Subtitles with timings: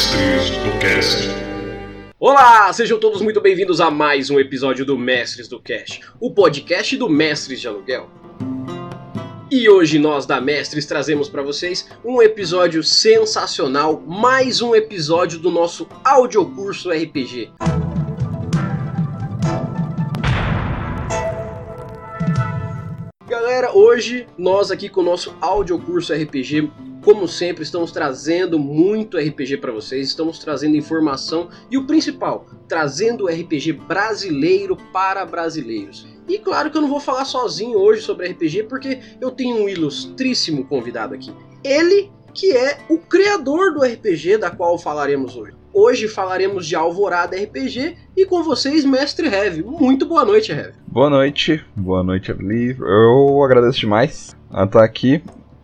[0.00, 1.28] Mestres do Cast.
[2.18, 6.96] Olá, sejam todos muito bem-vindos a mais um episódio do Mestres do Cast, o podcast
[6.96, 8.08] do Mestres de Aluguel.
[9.50, 15.50] E hoje nós da Mestres trazemos para vocês um episódio sensacional, mais um episódio do
[15.50, 17.52] nosso audiocurso RPG.
[23.28, 26.70] Galera, hoje nós aqui com o nosso audiocurso RPG
[27.12, 33.26] como sempre, estamos trazendo muito RPG para vocês, estamos trazendo informação e o principal, trazendo
[33.26, 36.06] RPG brasileiro para brasileiros.
[36.28, 39.68] E claro que eu não vou falar sozinho hoje sobre RPG porque eu tenho um
[39.68, 41.34] ilustríssimo convidado aqui.
[41.64, 45.56] Ele que é o criador do RPG da qual falaremos hoje.
[45.74, 49.64] Hoje falaremos de Alvorada RPG e com vocês, Mestre Heavy.
[49.64, 50.74] Muito boa noite, Heavy.
[50.86, 52.76] Boa noite, boa noite, Eli.
[52.78, 55.20] Eu agradeço demais a estar aqui.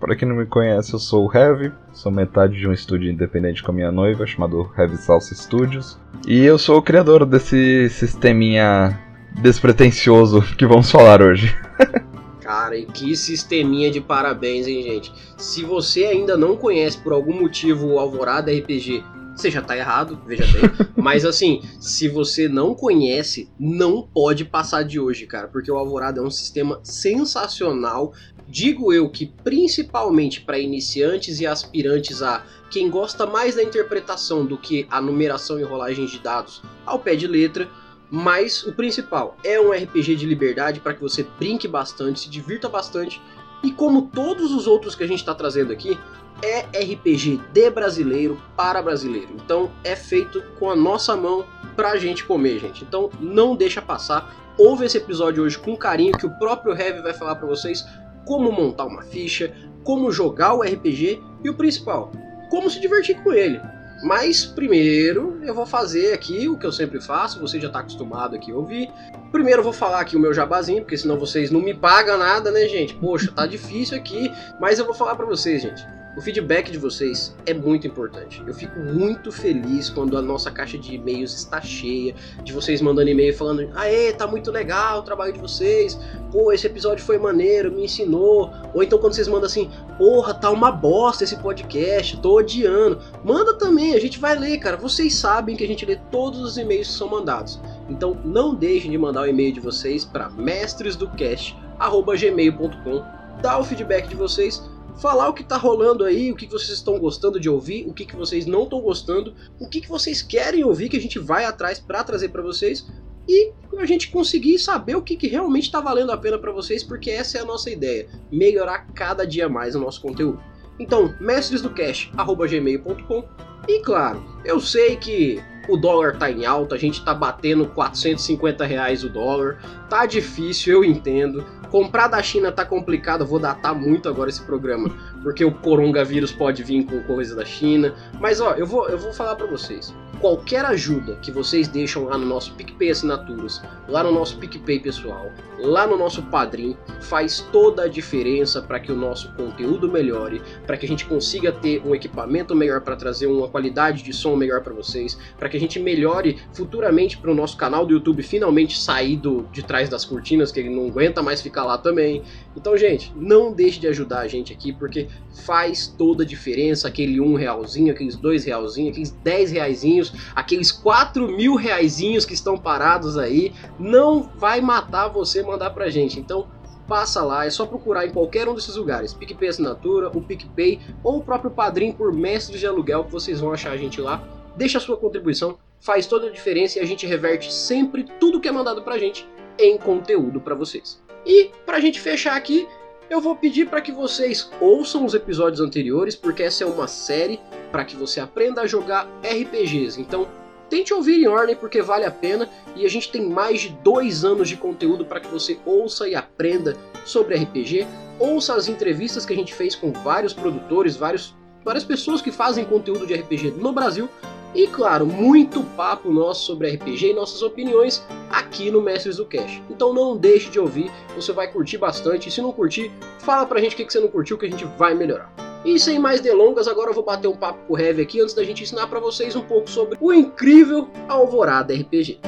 [0.07, 3.61] Para quem não me conhece, eu sou o Heavy, sou metade de um estúdio independente
[3.61, 5.99] com a minha noiva chamado Heavy Salsa Studios.
[6.29, 8.97] E eu sou o criador desse sisteminha
[9.43, 11.53] despretensioso que vamos falar hoje.
[12.41, 15.13] Cara, e que sisteminha de parabéns, hein, gente?
[15.37, 19.03] Se você ainda não conhece por algum motivo o Alvorada RPG,
[19.37, 20.71] você já tá errado, veja bem.
[20.97, 26.21] Mas assim, se você não conhece, não pode passar de hoje, cara, porque o Alvorada
[26.21, 28.13] é um sistema sensacional
[28.49, 34.57] Digo eu que principalmente para iniciantes e aspirantes a quem gosta mais da interpretação do
[34.57, 37.69] que a numeração e rolagem de dados ao pé de letra,
[38.11, 42.69] mas o principal é um RPG de liberdade para que você brinque bastante, se divirta
[42.69, 43.21] bastante
[43.63, 45.99] e como todos os outros que a gente está trazendo aqui,
[46.43, 49.29] é RPG de brasileiro para brasileiro.
[49.35, 52.85] Então é feito com a nossa mão pra gente comer, gente.
[52.85, 54.35] Então não deixa passar.
[54.59, 57.85] Ouve esse episódio hoje com carinho que o próprio Heavy vai falar para vocês
[58.27, 62.13] como montar uma ficha, como jogar o RPG e o principal,
[62.51, 63.61] como se divertir com ele.
[64.03, 68.37] Mas primeiro eu vou fazer aqui o que eu sempre faço, você já está acostumado
[68.37, 68.91] aqui a ouvir.
[69.33, 72.51] Primeiro eu vou falar aqui o meu jabazinho, porque senão vocês não me pagam nada,
[72.51, 72.95] né, gente?
[72.95, 74.31] Poxa, tá difícil aqui,
[74.61, 75.83] mas eu vou falar para vocês, gente.
[76.17, 78.43] O feedback de vocês é muito importante.
[78.47, 83.11] Eu fico muito feliz quando a nossa caixa de e-mails está cheia, de vocês mandando
[83.11, 86.01] e-mail falando: "Aê, tá muito legal o trabalho de vocês.
[86.33, 88.51] Pô, esse episódio foi maneiro, me ensinou".
[88.73, 92.99] Ou então quando vocês mandam assim: "Porra, tá uma bosta esse podcast, tô odiando".
[93.23, 94.79] Manda também, a gente vai ler, cara.
[94.79, 97.61] Vocês sabem que a gente lê todos os e-mails que são mandados.
[97.91, 103.05] Então não deixem de mandar o e-mail de vocês para mestresdocast@gmail.com.
[103.43, 104.63] Dá o feedback de vocês
[105.01, 108.07] falar o que tá rolando aí, o que vocês estão gostando de ouvir, o que,
[108.07, 111.45] que vocês não estão gostando, o que, que vocês querem ouvir que a gente vai
[111.45, 112.87] atrás para trazer para vocês
[113.29, 116.83] e a gente conseguir saber o que, que realmente está valendo a pena para vocês,
[116.83, 120.41] porque essa é a nossa ideia, melhorar cada dia mais o nosso conteúdo.
[120.79, 123.25] Então, mestresdocast@gmail.com
[123.69, 128.65] e claro, eu sei que o dólar tá em alta, a gente tá batendo 450
[128.65, 131.45] reais o dólar, tá difícil, eu entendo.
[131.69, 134.89] Comprar da China tá complicado, vou datar muito agora esse programa,
[135.23, 137.93] porque o coronavírus pode vir com coisa da China.
[138.21, 139.93] Mas ó, eu vou, eu vou falar para vocês.
[140.21, 145.31] Qualquer ajuda que vocês deixam lá no nosso PicPay Assinaturas, lá no nosso PicPay pessoal,
[145.59, 150.79] lá no nosso Padrim, faz toda a diferença para que o nosso conteúdo melhore, para
[150.79, 154.63] que a gente consiga ter um equipamento melhor para trazer uma qualidade de som melhor
[154.63, 158.79] para vocês, para que a gente melhore futuramente para o nosso canal do YouTube finalmente
[158.79, 162.23] sair do, de trás das cortinas, que ele não aguenta mais ficar lá também.
[162.57, 165.09] Então, gente, não deixe de ajudar a gente aqui, porque
[165.45, 171.29] faz toda a diferença aquele um realzinho, aqueles dois realzinhos, aqueles dez reaisinhos, aqueles quatro
[171.29, 176.19] mil reaisinhos que estão parados aí, não vai matar você mandar pra gente.
[176.19, 176.49] Então,
[176.89, 181.19] passa lá, é só procurar em qualquer um desses lugares, PicPay Assinatura, o PicPay ou
[181.19, 184.23] o próprio Padrim por Mestre de Aluguel, que vocês vão achar a gente lá.
[184.57, 188.49] Deixa a sua contribuição, faz toda a diferença e a gente reverte sempre tudo que
[188.49, 191.06] é mandado pra gente em conteúdo para vocês.
[191.27, 192.69] E para a gente fechar aqui,
[193.11, 197.41] eu vou pedir para que vocês ouçam os episódios anteriores, porque essa é uma série
[197.73, 200.01] para que você aprenda a jogar RPGs.
[200.01, 200.29] Então,
[200.71, 204.25] tente ouvir em ordem porque vale a pena e a gente tem mais de dois
[204.25, 207.87] anos de conteúdo para que você ouça e aprenda sobre RPG.
[208.21, 211.35] Ouça as entrevistas que a gente fez com vários produtores, vários,
[211.65, 214.09] várias pessoas que fazem conteúdo de RPG no Brasil
[214.57, 219.61] e claro, muito papo nosso sobre RPG e nossas opiniões aqui no Mestres do Cash.
[219.69, 222.31] Então não deixe de ouvir, você vai curtir bastante.
[222.31, 224.65] E se não curtir, fala pra gente o que você não curtiu que a gente
[224.79, 225.31] vai melhorar.
[225.63, 228.35] E sem mais delongas, agora eu vou bater um papo com o Heavy aqui antes
[228.35, 232.21] da gente ensinar para vocês um pouco sobre o incrível Alvorada RPG.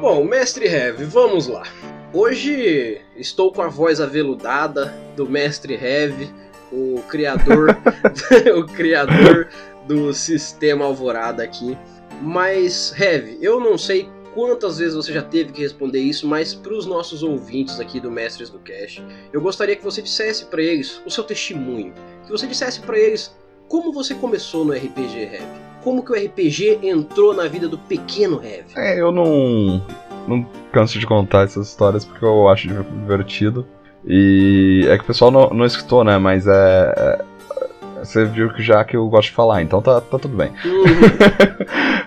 [0.00, 1.64] Bom, Mestre Heavy, vamos lá.
[2.14, 6.32] Hoje estou com a voz aveludada do Mestre Heavy,
[6.72, 7.76] o criador,
[8.56, 9.48] o criador
[9.86, 11.76] do sistema Alvorada aqui.
[12.20, 16.72] Mas, Heavy, eu não sei quantas vezes você já teve que responder isso, mas para
[16.72, 19.02] os nossos ouvintes aqui do Mestres do Cash,
[19.32, 21.92] eu gostaria que você dissesse para eles o seu testemunho,
[22.24, 23.34] que você dissesse para eles
[23.68, 25.46] como você começou no RPG Heavy,
[25.82, 28.72] como que o RPG entrou na vida do pequeno Heavy.
[28.76, 29.84] É, eu não
[30.28, 33.66] não canso de contar essas histórias porque eu acho divertido.
[34.04, 36.18] E é que o pessoal não, não escutou, né?
[36.18, 37.24] Mas é, é
[38.02, 40.50] você viu que já que eu gosto de falar, então tá, tá tudo bem.
[40.64, 42.02] Uhum.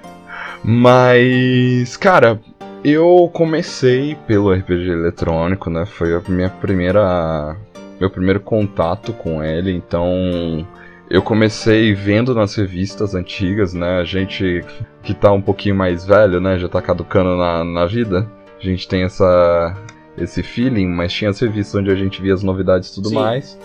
[0.67, 2.39] Mas, cara,
[2.83, 5.85] eu comecei pelo RPG eletrônico, né?
[5.85, 7.55] Foi a minha primeira.
[7.99, 10.67] Meu primeiro contato com ele, então.
[11.07, 13.99] Eu comecei vendo nas revistas antigas, né?
[13.99, 14.65] A gente
[15.03, 16.57] que tá um pouquinho mais velho, né?
[16.57, 18.27] Já tá caducando na, na vida.
[18.59, 19.75] A gente tem essa,
[20.17, 23.15] esse feeling, mas tinha as revistas onde a gente via as novidades e tudo Sim.
[23.15, 23.57] mais.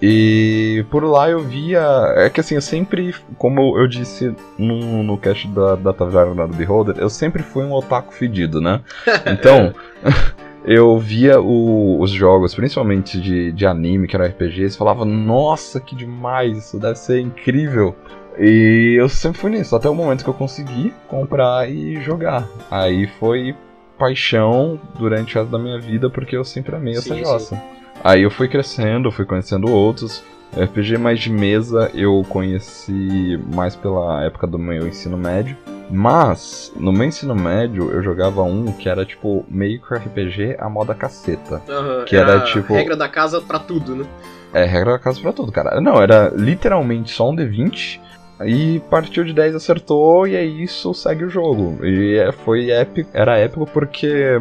[0.00, 1.82] E por lá eu via.
[2.16, 6.54] É que assim, eu sempre, como eu disse no, no cast da, da Taverna do
[6.54, 8.80] Beholder, eu sempre fui um otaku fedido, né?
[9.26, 9.74] Então.
[10.64, 15.96] eu via o, os jogos, principalmente de, de anime, que era RPGs, falava, nossa, que
[15.96, 17.96] demais, isso deve ser incrível.
[18.38, 22.46] E eu sempre fui nisso, até o momento que eu consegui comprar e jogar.
[22.70, 23.56] Aí foi
[23.98, 27.60] paixão durante o resto da minha vida, porque eu sempre amei essa jossa.
[28.02, 30.22] Aí eu fui crescendo, fui conhecendo outros.
[30.56, 35.56] RPG mais de mesa eu conheci mais pela época do meu ensino médio.
[35.90, 40.68] Mas, no meu ensino médio, eu jogava um que era tipo meio que RPG a
[40.68, 41.62] moda caceta.
[41.66, 42.74] Uhum, que era, era tipo.
[42.74, 44.04] Regra da casa pra tudo, né?
[44.52, 45.80] É, regra da casa pra tudo, cara.
[45.80, 48.00] Não, era literalmente só um D20
[48.44, 51.84] e partiu de 10 acertou e é isso, segue o jogo.
[51.84, 54.40] E é, foi épico, era épico porque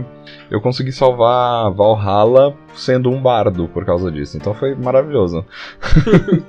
[0.52, 4.38] eu consegui salvar Valhalla sendo um bardo por causa disso.
[4.38, 5.44] Então foi maravilhoso.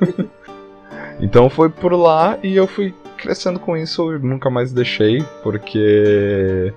[1.20, 6.72] então foi por lá e eu fui crescendo com isso e nunca mais deixei, porque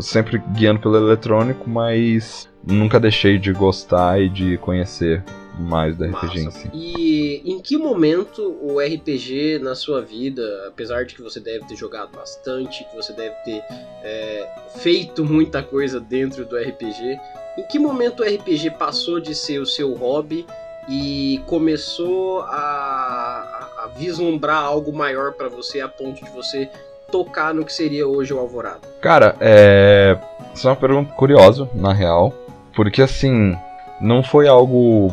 [0.00, 5.22] sempre guiando pelo eletrônico, mas nunca deixei de gostar e de conhecer
[5.56, 6.70] mais do RPG em si.
[6.72, 11.76] E em que momento o RPG na sua vida, apesar de que você deve ter
[11.76, 13.62] jogado bastante, que você deve ter
[14.02, 17.18] é, feito muita coisa dentro do RPG,
[17.58, 20.46] em que momento o RPG passou de ser o seu hobby
[20.88, 26.68] e começou a, a, a vislumbrar algo maior para você a ponto de você
[27.10, 28.80] tocar no que seria hoje o Alvorada?
[29.00, 30.18] Cara, é.
[30.54, 32.32] Isso é uma pergunta curiosa, na real.
[32.74, 33.56] Porque assim,
[34.00, 35.12] não foi algo,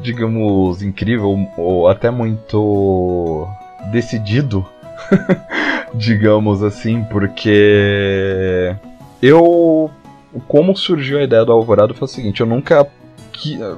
[0.00, 3.46] digamos, incrível ou até muito
[3.90, 4.66] decidido,
[5.94, 8.74] digamos assim, porque
[9.22, 9.90] eu.
[10.46, 12.86] Como surgiu a ideia do Alvorada foi o seguinte: eu nunca.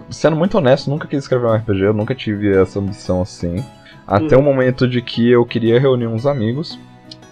[0.08, 3.64] Sendo muito honesto, nunca quis escrever um RPG, eu nunca tive essa ambição assim.
[4.06, 4.40] Até hum.
[4.40, 6.78] o momento de que eu queria reunir uns amigos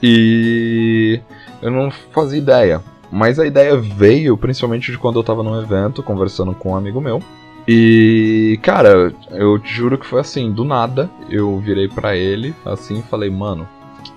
[0.02, 1.20] e
[1.62, 2.82] eu não fazia ideia.
[3.10, 7.00] Mas a ideia veio principalmente de quando eu tava num evento conversando com um amigo
[7.00, 7.22] meu.
[7.68, 13.00] E, cara, eu te juro que foi assim, do nada, eu virei para ele, assim,
[13.00, 13.68] e falei, mano,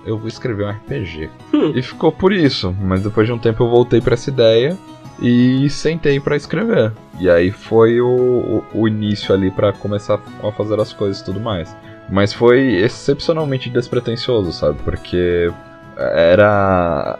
[0.06, 1.30] eu vou escrever um RPG.
[1.52, 1.72] Hum.
[1.74, 4.78] E ficou por isso, mas depois de um tempo eu voltei para essa ideia
[5.20, 6.92] e sentei para escrever.
[7.18, 11.24] E aí foi o, o, o início ali para começar a fazer as coisas e
[11.24, 11.74] tudo mais.
[12.08, 14.78] Mas foi excepcionalmente despretensioso, sabe?
[14.84, 15.52] Porque
[15.96, 17.18] era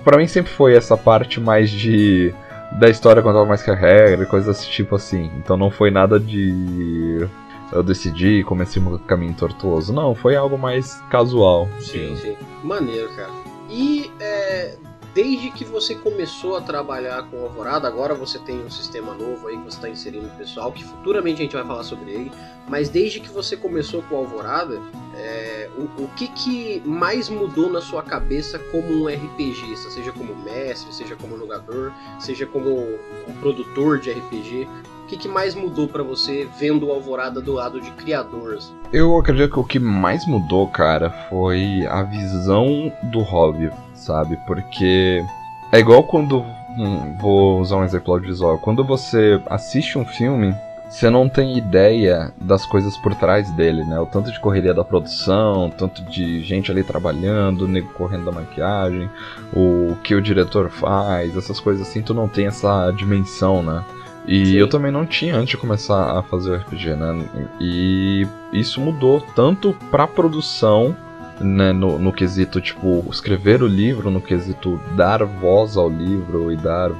[0.00, 2.34] para mim sempre foi essa parte mais de
[2.78, 5.30] da história contava mais que a regra, coisas desse tipo assim.
[5.36, 7.26] Então não foi nada de
[7.72, 9.92] eu decidi e comecei um caminho tortuoso.
[9.92, 11.68] Não, foi algo mais casual.
[11.80, 12.36] Sim, sim.
[12.62, 13.30] Maneiro, cara.
[13.70, 14.76] E é,
[15.14, 19.56] desde que você começou a trabalhar com Alvorada, agora você tem um sistema novo aí
[19.56, 22.32] que você está inserindo o pessoal, que futuramente a gente vai falar sobre ele,
[22.68, 24.78] mas desde que você começou com Alvorada,
[25.22, 30.34] é, o, o que, que mais mudou na sua cabeça como um RPGista, seja como
[30.34, 34.68] mestre, seja como jogador, seja como um produtor de RPG?
[35.04, 38.72] O que, que mais mudou para você vendo o Alvorada do lado de criadores?
[38.92, 43.70] Eu acredito que o que mais mudou, cara, foi a visão do hobby
[44.02, 44.36] sabe?
[44.46, 45.24] Porque
[45.70, 46.44] é igual quando.
[46.76, 48.58] Hum, vou usar um exemplo audiovisual.
[48.58, 50.54] Quando você assiste um filme,
[50.92, 53.98] você não tem ideia das coisas por trás dele, né?
[53.98, 58.26] O tanto de correria da produção, o tanto de gente ali trabalhando, o nego correndo
[58.26, 59.08] da maquiagem,
[59.54, 63.82] o que o diretor faz, essas coisas assim, tu não tem essa dimensão, né?
[64.28, 64.52] E Sim.
[64.52, 67.24] eu também não tinha antes de começar a fazer o RPG, né?
[67.58, 70.94] E isso mudou tanto pra produção
[71.40, 76.56] né, no, no quesito, tipo, escrever o livro, no quesito dar voz ao livro e
[76.56, 76.90] dar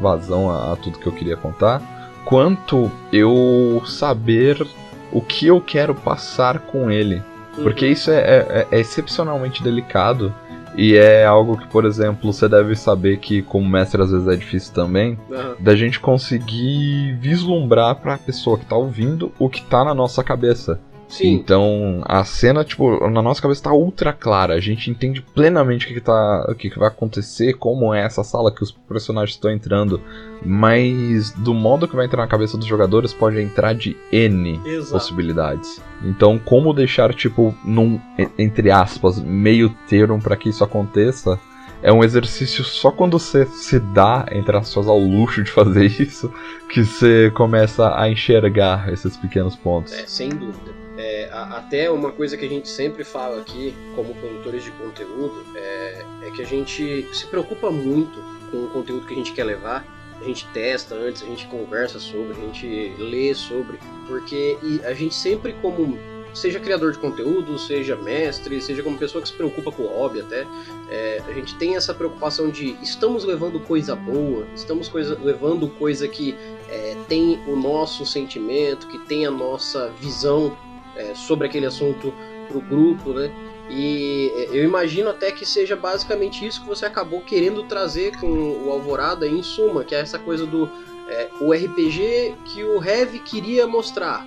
[0.00, 1.82] vazão a, a tudo que eu queria contar,
[2.24, 4.66] quanto eu saber
[5.12, 7.22] o que eu quero passar com ele,
[7.62, 10.34] Porque isso é, é, é excepcionalmente delicado
[10.74, 14.36] e é algo que, por exemplo, você deve saber que, como mestre, às vezes é
[14.36, 15.56] difícil também, Aham.
[15.60, 20.80] da gente conseguir vislumbrar pra pessoa que tá ouvindo o que tá na nossa cabeça.
[21.12, 24.54] Sim, Então, a cena, tipo, na nossa cabeça tá ultra clara.
[24.54, 28.02] A gente entende plenamente o que, que, tá, o que, que vai acontecer, como é
[28.02, 30.00] essa sala que os personagens estão entrando.
[30.42, 34.92] Mas, do modo que vai entrar na cabeça dos jogadores, pode entrar de N exato.
[34.94, 35.82] possibilidades.
[36.02, 38.00] Então, como deixar, tipo, num,
[38.38, 41.38] entre aspas, meio termo pra que isso aconteça,
[41.82, 46.32] é um exercício só quando você se dá, entre aspas, ao luxo de fazer isso,
[46.70, 49.92] que você começa a enxergar esses pequenos pontos.
[49.92, 50.72] É, sem dúvida.
[51.02, 55.44] É, a- até uma coisa que a gente sempre fala aqui, como produtores de conteúdo,
[55.56, 59.42] é, é que a gente se preocupa muito com o conteúdo que a gente quer
[59.44, 59.84] levar.
[60.20, 65.12] A gente testa antes, a gente conversa sobre, a gente lê sobre, porque a gente
[65.16, 65.98] sempre como
[66.32, 70.20] seja criador de conteúdo, seja mestre, seja como pessoa que se preocupa com o hobby
[70.20, 70.46] até,
[70.88, 76.06] é, a gente tem essa preocupação de estamos levando coisa boa, estamos coisa, levando coisa
[76.08, 76.34] que
[76.70, 80.56] é, tem o nosso sentimento, que tem a nossa visão
[80.96, 82.12] é, sobre aquele assunto
[82.48, 83.30] pro grupo, né?
[83.68, 88.26] E é, eu imagino até que seja basicamente isso que você acabou querendo trazer com
[88.26, 90.68] o Alvorada em suma, que é essa coisa do
[91.08, 94.26] é, o RPG que o Heavy queria mostrar.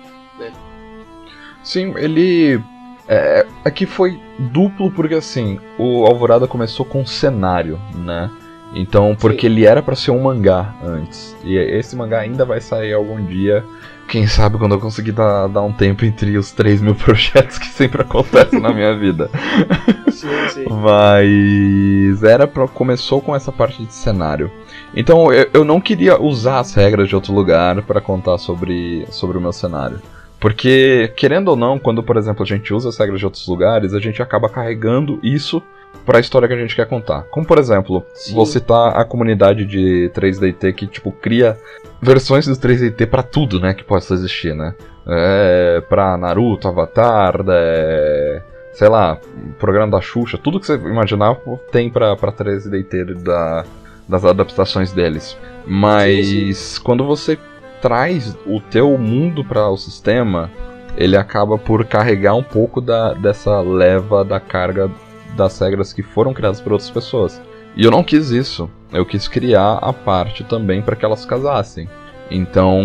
[1.62, 2.60] Sim, ele.
[3.08, 8.30] É, aqui foi duplo porque assim, o Alvorada começou com cenário, né?
[8.74, 9.46] Então, porque Sim.
[9.46, 11.36] ele era pra ser um mangá antes.
[11.44, 13.64] E esse mangá ainda vai sair algum dia.
[14.08, 17.66] Quem sabe quando eu conseguir dar, dar um tempo entre os 3 mil projetos que
[17.66, 19.30] sempre acontecem na minha vida.
[20.10, 20.64] Sim, sim.
[20.70, 24.50] Mas era pra, começou com essa parte de cenário.
[24.94, 29.36] Então eu, eu não queria usar as regras de outro lugar pra contar sobre, sobre
[29.36, 30.00] o meu cenário.
[30.40, 33.92] Porque, querendo ou não, quando, por exemplo, a gente usa as regras de outros lugares,
[33.92, 35.62] a gente acaba carregando isso
[36.06, 37.22] pra história que a gente quer contar.
[37.24, 38.34] Como, por exemplo, Sim.
[38.34, 41.58] vou citar a comunidade de 3DT que, tipo, cria
[42.00, 44.74] versões do 3DT pra tudo, né, que possa existir, né?
[45.06, 49.18] É, pra Naruto, Avatar, é, sei lá,
[49.58, 51.36] programa da Xuxa, tudo que você imaginar
[51.72, 53.64] tem pra, pra 3DT da,
[54.08, 55.36] das adaptações deles.
[55.66, 57.36] Mas quando você
[57.82, 60.50] traz o teu mundo para o sistema,
[60.96, 64.90] ele acaba por carregar um pouco da, dessa leva da carga
[65.36, 67.40] das regras que foram criadas por outras pessoas.
[67.76, 68.70] E eu não quis isso.
[68.92, 71.88] Eu quis criar a parte também para que elas casassem.
[72.30, 72.82] Então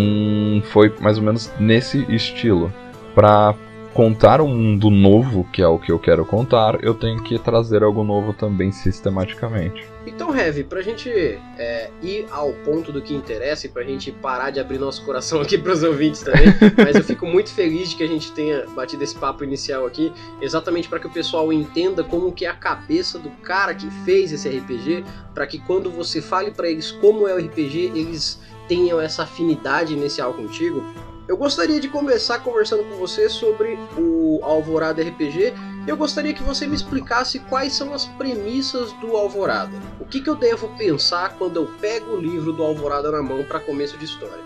[0.65, 2.71] foi mais ou menos nesse estilo.
[3.15, 3.55] Para
[3.93, 7.83] contar um mundo novo, que é o que eu quero contar, eu tenho que trazer
[7.83, 9.85] algo novo também sistematicamente.
[10.07, 14.49] Então, Heavy, pra gente é, ir ao ponto do que interessa e pra gente parar
[14.49, 18.03] de abrir nosso coração aqui pros ouvintes também, mas eu fico muito feliz de que
[18.03, 22.31] a gente tenha batido esse papo inicial aqui, exatamente para que o pessoal entenda como
[22.31, 26.51] que é a cabeça do cara que fez esse RPG, para que quando você fale
[26.51, 30.83] pra eles como é o RPG, eles tenham essa afinidade inicial contigo.
[31.27, 35.53] Eu gostaria de começar conversando com você sobre o Alvorada RPG
[35.85, 39.71] e eu gostaria que você me explicasse quais são as premissas do Alvorada.
[39.99, 43.43] O que, que eu devo pensar quando eu pego o livro do Alvorada na mão
[43.43, 44.43] para começo de história?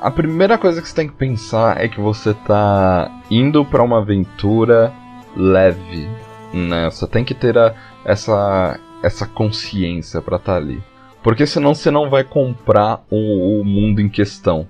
[0.00, 3.98] A primeira coisa que você tem que pensar é que você tá indo pra uma
[3.98, 4.92] aventura
[5.36, 6.08] leve,
[6.54, 6.88] né?
[6.88, 10.80] Você tem que ter a- essa, essa consciência pra estar ali.
[11.20, 14.68] Porque senão você não vai comprar o, o mundo em questão.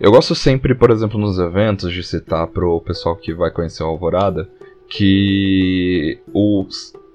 [0.00, 3.86] Eu gosto sempre, por exemplo, nos eventos, de citar pro pessoal que vai conhecer o
[3.86, 4.48] Alvorada,
[4.88, 6.66] que o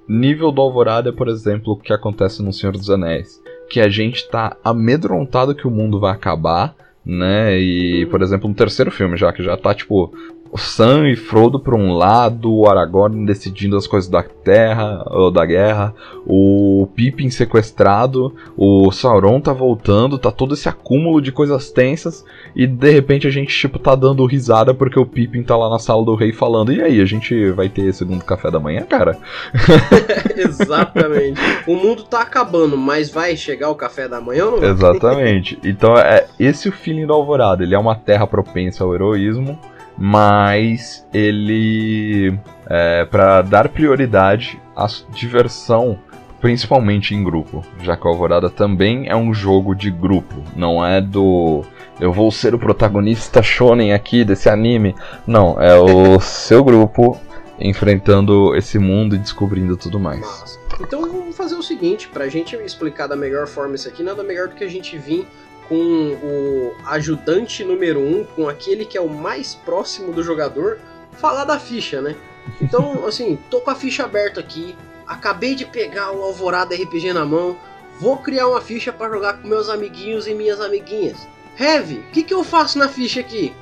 [0.07, 3.41] nível do Alvorada é, por exemplo, o que acontece no Senhor dos Anéis.
[3.71, 7.59] Que a gente tá amedrontado que o mundo vai acabar, né?
[7.59, 10.13] E, por exemplo, no terceiro filme já, que já tá, tipo,
[10.57, 15.45] Sam e Frodo por um lado, o Aragorn decidindo as coisas da terra, ou da
[15.45, 15.93] guerra,
[16.25, 22.23] o Pippin sequestrado, o Sauron tá voltando, tá todo esse acúmulo de coisas tensas,
[22.55, 25.79] e de repente a gente, tipo, tá dando risada porque o Pippin tá lá na
[25.79, 29.17] sala do rei falando, e aí, a gente vai ter segundo café da manhã, cara?
[30.35, 31.41] Exatamente.
[31.67, 34.59] o mundo tá acabando, mas vai chegar o café da manhã ou não?
[34.59, 34.69] vai?
[34.69, 35.59] Exatamente.
[35.63, 37.63] Então é esse o feeling do Alvorada.
[37.63, 39.59] Ele é uma terra propensa ao heroísmo,
[39.97, 42.37] mas ele
[42.67, 45.99] é para dar prioridade à diversão,
[46.41, 50.99] principalmente em grupo, já que o Alvorada também é um jogo de grupo, não é
[51.01, 51.63] do
[51.99, 54.93] eu vou ser o protagonista shonen aqui desse anime.
[55.25, 57.17] Não, é o seu grupo
[57.57, 60.59] enfrentando esse mundo e descobrindo tudo mais.
[60.81, 64.49] Então vamos fazer o seguinte, pra gente explicar da melhor forma isso aqui, nada melhor
[64.49, 65.25] do que a gente vir
[65.67, 70.79] com o ajudante número um, com aquele que é o mais próximo do jogador,
[71.13, 72.15] falar da ficha, né?
[72.61, 74.75] Então, assim, tô com a ficha aberta aqui.
[75.07, 77.55] Acabei de pegar o Alvorada RPG na mão.
[77.99, 81.27] Vou criar uma ficha para jogar com meus amiguinhos e minhas amiguinhas.
[81.57, 83.53] Heavy, o que, que eu faço na ficha aqui?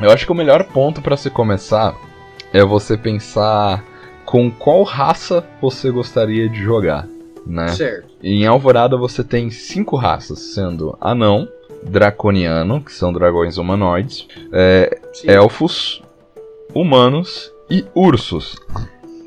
[0.00, 1.94] eu acho que o melhor ponto para se começar
[2.52, 3.84] é você pensar
[4.24, 7.06] com qual raça você gostaria de jogar,
[7.46, 7.68] né?
[7.68, 8.11] Certo.
[8.22, 11.48] Em Alvorada você tem cinco raças, sendo anão,
[11.82, 16.00] draconiano, que são dragões humanoides, é, elfos,
[16.72, 18.56] humanos e ursos.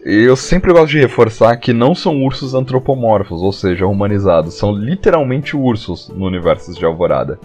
[0.07, 4.53] Eu sempre gosto de reforçar que não são ursos antropomorfos, ou seja, humanizados.
[4.53, 7.39] São literalmente ursos no universo de Alvorada.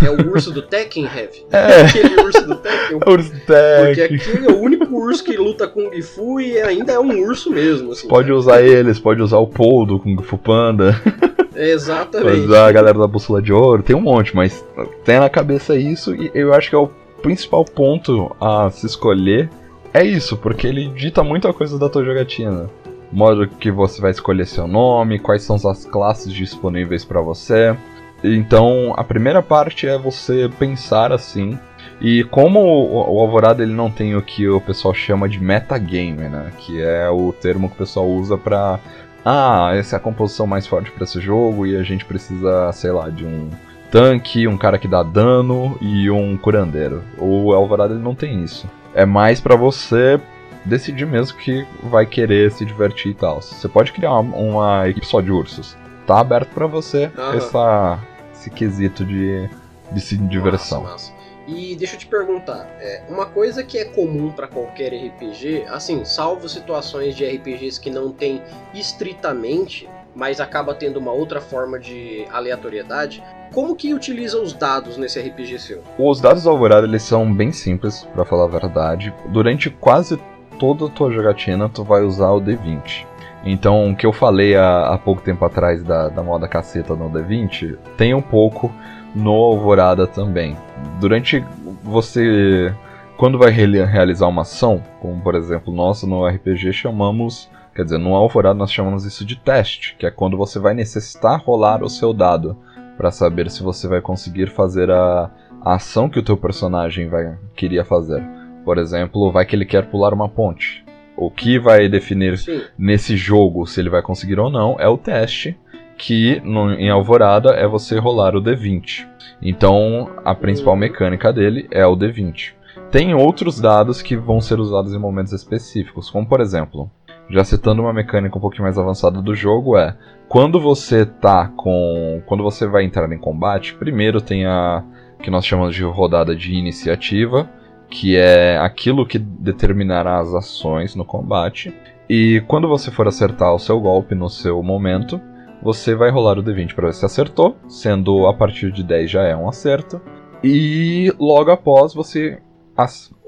[0.00, 1.44] É o urso do Tekken, Heavy?
[1.50, 1.80] É.
[1.80, 2.80] Aquele urso do Tekken?
[2.92, 3.86] É o urso do Tekken.
[3.86, 7.50] Porque aquele é o único urso que luta Kung Fu e ainda é um urso
[7.50, 7.90] mesmo.
[7.90, 8.34] Assim, pode né?
[8.34, 10.94] usar eles, pode usar o Paul do Kung Fu Panda.
[11.56, 12.30] Exatamente.
[12.30, 14.64] Pode usar a galera da Bússola de Ouro, tem um monte, mas
[15.04, 16.90] tem na cabeça isso e eu acho que é o
[17.22, 19.50] principal ponto a se escolher
[19.94, 22.68] é isso, porque ele dita muita coisa da tua jogatina.
[23.12, 27.76] Modo que você vai escolher seu nome, quais são as classes disponíveis para você.
[28.24, 31.56] Então, a primeira parte é você pensar assim.
[32.00, 36.50] E como o, Alvorada ele não tem o que o pessoal chama de metagame, né?
[36.58, 38.80] Que é o termo que o pessoal usa pra.
[39.24, 42.90] Ah, essa é a composição mais forte para esse jogo e a gente precisa, sei
[42.90, 43.48] lá, de um
[43.92, 47.04] tanque, um cara que dá dano e um curandeiro.
[47.16, 50.20] O Alvorada ele não tem isso é mais para você
[50.64, 53.42] decidir mesmo que vai querer se divertir e tal.
[53.42, 55.76] Você pode criar uma, uma equipe só de ursos.
[56.06, 57.32] Tá aberto para você uhum.
[57.34, 57.98] essa,
[58.32, 59.48] esse quesito de,
[59.92, 60.82] de diversão.
[60.82, 61.24] Massa, massa.
[61.46, 66.02] E deixa eu te perguntar, é, uma coisa que é comum para qualquer RPG, assim,
[66.02, 72.26] salvo situações de RPGs que não tem estritamente mas acaba tendo uma outra forma de
[72.30, 73.22] aleatoriedade.
[73.52, 75.82] Como que utiliza os dados nesse RPG seu?
[75.98, 79.12] Os dados do Alvorada eles são bem simples, para falar a verdade.
[79.28, 80.18] Durante quase
[80.58, 83.06] toda a tua jogatina, tu vai usar o D20.
[83.44, 87.10] Então, o que eu falei há, há pouco tempo atrás da, da moda caceta no
[87.10, 88.72] D20, tem um pouco
[89.14, 90.56] no Alvorada também.
[90.98, 91.44] Durante
[91.82, 92.74] você.
[93.16, 98.14] Quando vai realizar uma ação, como por exemplo, nós no RPG chamamos Quer dizer, no
[98.14, 102.12] Alvorada nós chamamos isso de teste, que é quando você vai necessitar rolar o seu
[102.12, 102.56] dado
[102.96, 107.36] para saber se você vai conseguir fazer a, a, ação que o teu personagem vai
[107.56, 108.22] queria fazer.
[108.64, 110.84] Por exemplo, vai que ele quer pular uma ponte.
[111.16, 112.62] O que vai definir Sim.
[112.78, 115.58] nesse jogo se ele vai conseguir ou não é o teste,
[115.98, 119.06] que no, em Alvorada é você rolar o D20.
[119.42, 122.52] Então, a principal mecânica dele é o D20.
[122.90, 126.90] Tem outros dados que vão ser usados em momentos específicos, como por exemplo,
[127.28, 129.96] já citando uma mecânica um pouquinho mais avançada do jogo, é
[130.28, 132.22] quando você tá com.
[132.26, 134.84] Quando você vai entrar em combate, primeiro tem a
[135.22, 137.48] que nós chamamos de rodada de iniciativa,
[137.88, 141.74] que é aquilo que determinará as ações no combate.
[142.08, 145.18] E quando você for acertar o seu golpe no seu momento,
[145.62, 149.22] você vai rolar o D20 para ver se acertou, sendo a partir de 10 já
[149.22, 150.00] é um acerto.
[150.42, 152.38] E logo após você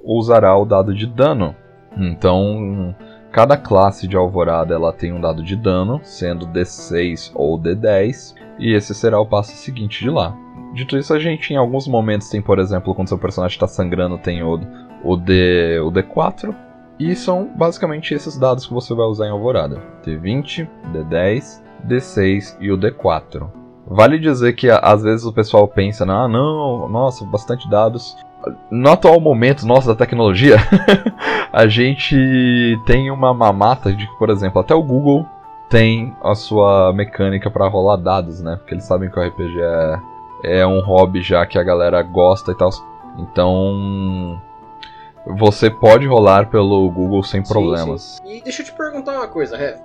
[0.04, 1.56] usará o dado de dano.
[1.96, 2.94] Então,
[3.36, 8.72] Cada classe de alvorada ela tem um dado de dano, sendo D6 ou D10, e
[8.72, 10.34] esse será o passo seguinte de lá.
[10.72, 14.16] Dito isso, a gente em alguns momentos tem, por exemplo, quando seu personagem está sangrando,
[14.16, 14.58] tem o,
[15.04, 16.56] o, D, o D4,
[16.98, 22.72] e são basicamente esses dados que você vai usar em Alvorada: D20, D10, D6 e
[22.72, 23.50] o D4.
[23.86, 28.16] Vale dizer que às vezes o pessoal pensa, ah, não, nossa, bastante dados
[28.70, 30.56] no atual momento nosso da tecnologia,
[31.52, 35.26] a gente tem uma mamata de que, por exemplo, até o Google
[35.68, 38.56] tem a sua mecânica para rolar dados, né?
[38.56, 42.52] Porque eles sabem que o RPG é, é um hobby já que a galera gosta
[42.52, 42.70] e tal.
[43.18, 44.40] Então,
[45.26, 48.20] você pode rolar pelo Google sem sim, problemas.
[48.22, 48.36] Sim.
[48.36, 49.56] E deixa eu te perguntar uma coisa.
[49.56, 49.80] É,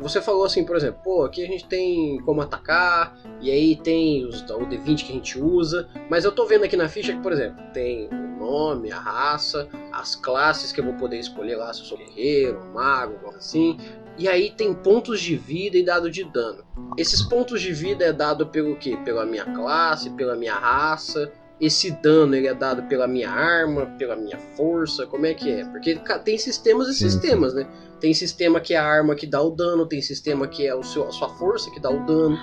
[0.00, 4.24] você falou assim, por exemplo, pô, aqui a gente tem como atacar, e aí tem
[4.24, 7.20] os, o D20 que a gente usa, mas eu tô vendo aqui na ficha que,
[7.20, 11.72] por exemplo, tem o nome, a raça, as classes que eu vou poder escolher lá,
[11.72, 13.76] se eu sou guerreiro, mago, algo assim,
[14.16, 16.64] e aí tem pontos de vida e dado de dano.
[16.96, 18.98] Esses pontos de vida é dado pelo quê?
[19.04, 24.16] Pela minha classe, pela minha raça, esse dano ele é dado pela minha arma, pela
[24.16, 25.64] minha força, como é que é?
[25.64, 27.66] Porque tem sistemas e sistemas, né?
[28.00, 30.82] Tem sistema que é a arma que dá o dano, tem sistema que é o
[30.82, 32.38] seu, a sua força que dá o dano.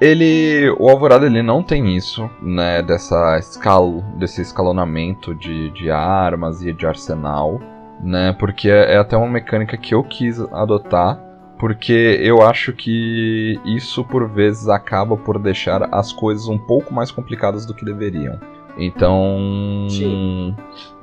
[0.00, 6.60] Ele, o Alvorada ele não tem isso, né, dessa escala, desse escalonamento de, de armas
[6.60, 7.58] e de arsenal,
[8.02, 11.18] né, porque é, é até uma mecânica que eu quis adotar,
[11.58, 17.10] porque eu acho que isso por vezes acaba por deixar as coisas um pouco mais
[17.10, 18.38] complicadas do que deveriam.
[18.78, 20.54] Então, Sim.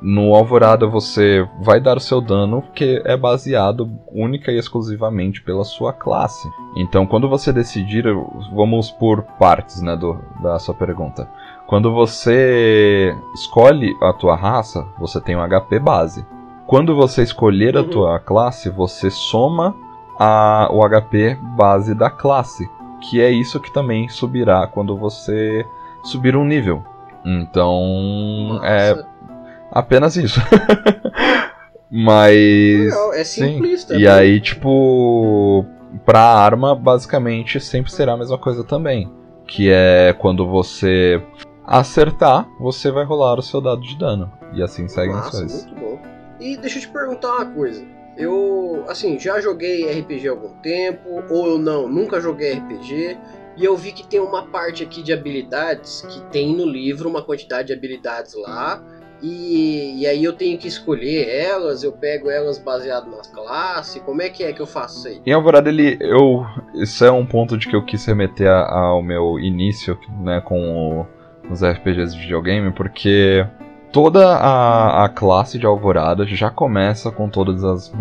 [0.02, 5.64] no Alvorada você vai dar o seu dano que é baseado única e exclusivamente pela
[5.64, 6.48] sua classe.
[6.76, 8.06] Então, quando você decidir,
[8.54, 11.28] vamos por partes, né, do, da sua pergunta.
[11.68, 16.26] Quando você escolhe a tua raça, você tem um HP base.
[16.68, 17.90] Quando você escolher a Uhum.
[17.90, 19.76] tua classe, você soma
[20.20, 22.70] a, o HP base da classe,
[23.02, 25.66] que é isso que também subirá quando você
[26.04, 26.84] subir um nível.
[27.26, 29.08] Então, é Nossa,
[29.72, 30.40] apenas isso.
[31.90, 32.92] Mas.
[33.14, 33.54] é sim.
[33.54, 33.96] simplista.
[33.96, 34.12] E né?
[34.12, 35.66] aí, tipo,
[36.06, 39.12] pra arma, basicamente sempre será a mesma coisa também.
[39.46, 41.22] Que é quando você
[41.66, 44.32] acertar, você vai rolar o seu dado de dano.
[44.54, 45.66] E assim seguem as coisas.
[45.66, 46.00] muito bom.
[46.40, 47.86] E deixa eu te perguntar uma coisa.
[48.18, 53.18] Eu, assim, já joguei RPG há algum tempo, ou eu não, nunca joguei RPG.
[53.56, 57.22] E eu vi que tem uma parte aqui de habilidades, que tem no livro uma
[57.22, 58.82] quantidade de habilidades lá.
[59.22, 64.02] E, e aí eu tenho que escolher elas, eu pego elas baseado nas classes.
[64.04, 65.22] Como é que é que eu faço isso aí?
[65.26, 65.98] Em Alvorada, ele.
[66.02, 66.46] Eu.
[66.74, 70.60] Isso é um ponto de que eu quis remeter ao meu início, né, com
[71.00, 71.08] o-
[71.50, 73.46] os RPGs de videogame, porque
[73.94, 77.94] toda a, a classe de Alvorada já começa com todas as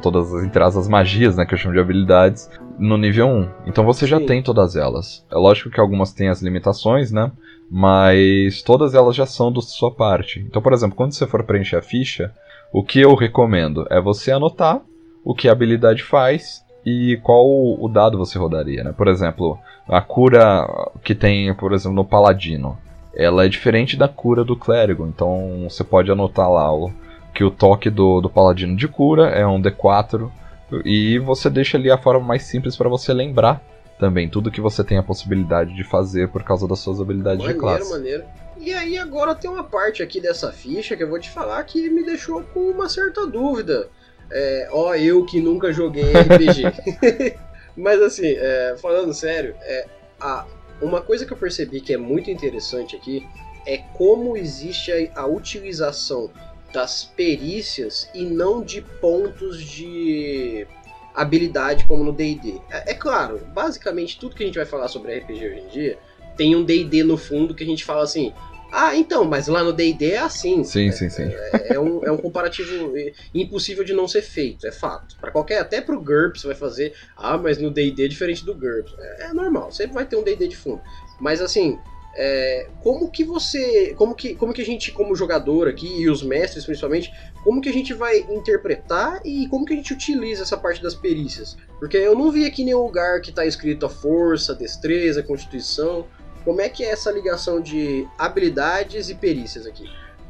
[0.00, 3.48] todas as, entre as, as magias, né, que eu chamo de habilidades, no nível 1.
[3.66, 4.26] Então você já Sim.
[4.26, 5.24] tem todas elas.
[5.30, 7.30] É lógico que algumas têm as limitações, né?
[7.70, 10.40] Mas todas elas já são da sua parte.
[10.40, 12.32] Então, por exemplo, quando você for preencher a ficha,
[12.72, 14.80] o que eu recomendo é você anotar
[15.22, 18.94] o que a habilidade faz e qual o dado você rodaria, né?
[18.96, 20.66] Por exemplo, a cura
[21.02, 22.78] que tem, por exemplo, no paladino,
[23.16, 26.92] ela é diferente da cura do clérigo, então você pode anotar lá o,
[27.34, 30.30] que o toque do, do paladino de cura é um D4
[30.84, 33.62] e você deixa ali a forma mais simples para você lembrar
[33.98, 37.54] também tudo que você tem a possibilidade de fazer por causa das suas habilidades de
[37.54, 37.90] Maneiro, classe.
[37.90, 38.24] maneiro.
[38.58, 41.88] E aí agora tem uma parte aqui dessa ficha que eu vou te falar que
[41.88, 43.88] me deixou com uma certa dúvida.
[44.30, 47.36] É, ó, eu que nunca joguei RPG.
[47.76, 49.86] Mas assim, é, falando sério, é,
[50.20, 50.46] a,
[50.80, 53.26] uma coisa que eu percebi que é muito interessante aqui
[53.66, 56.30] é como existe a, a utilização
[56.72, 60.66] das perícias e não de pontos de
[61.14, 62.60] habilidade como no D&D.
[62.70, 65.98] É, é claro, basicamente tudo que a gente vai falar sobre RPG hoje em dia
[66.36, 68.32] tem um D&D no fundo que a gente fala assim,
[68.72, 70.64] ah, então, mas lá no D&D é assim.
[70.64, 71.24] Sim, sim, sim.
[71.24, 72.92] É, é um, é um comparativo
[73.34, 75.16] impossível de não ser feito, é fato.
[75.20, 78.94] Para qualquer, até pro GURPS vai fazer, ah, mas no D&D é diferente do GURPS.
[78.98, 80.80] É, é normal, sempre vai ter um D&D de fundo.
[81.20, 81.78] Mas assim,
[82.18, 86.22] é, como que você, como que, como que a gente, como jogador aqui e os
[86.22, 87.12] mestres principalmente,
[87.44, 90.94] como que a gente vai interpretar e como que a gente utiliza essa parte das
[90.94, 91.58] perícias?
[91.78, 96.06] Porque eu não vi aqui nenhum lugar que tá escrito a força, destreza, constituição.
[96.46, 99.84] Como é que é essa ligação de habilidades e perícias aqui?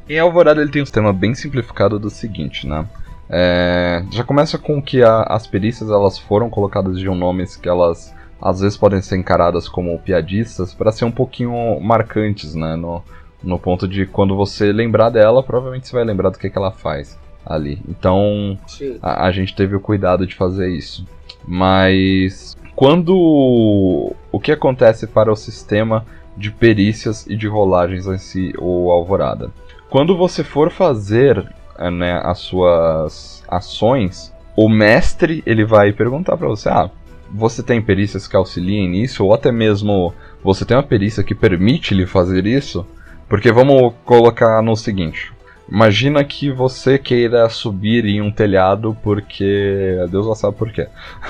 [0.09, 2.85] Em Alvorada ele tem um sistema bem simplificado do seguinte, né?
[3.29, 7.69] É, já começa com que a- as perícias elas foram colocadas de um nomes que
[7.69, 12.75] elas às vezes podem ser encaradas como piadistas para ser um pouquinho marcantes, né?
[12.75, 13.03] No,
[13.43, 16.71] no ponto de quando você lembrar dela, provavelmente você vai lembrar do que, que ela
[16.71, 17.79] faz ali.
[17.87, 18.57] Então
[19.03, 21.05] a, a gente teve o cuidado de fazer isso.
[21.47, 26.05] Mas quando o que acontece para o sistema
[26.37, 29.49] de perícias e de rolagens em si, o Alvorada?
[29.89, 31.43] Quando você for fazer
[31.79, 36.91] eh, né, as suas ações, o mestre ele vai perguntar para você: ah,
[37.33, 39.25] você tem perícias que auxiliem nisso?
[39.25, 40.13] Ou até mesmo
[40.43, 42.85] você tem uma perícia que permite lhe fazer isso?
[43.27, 45.33] Porque vamos colocar no seguinte:
[45.69, 49.97] imagina que você queira subir em um telhado porque.
[50.09, 50.87] Deus já sabe por quê.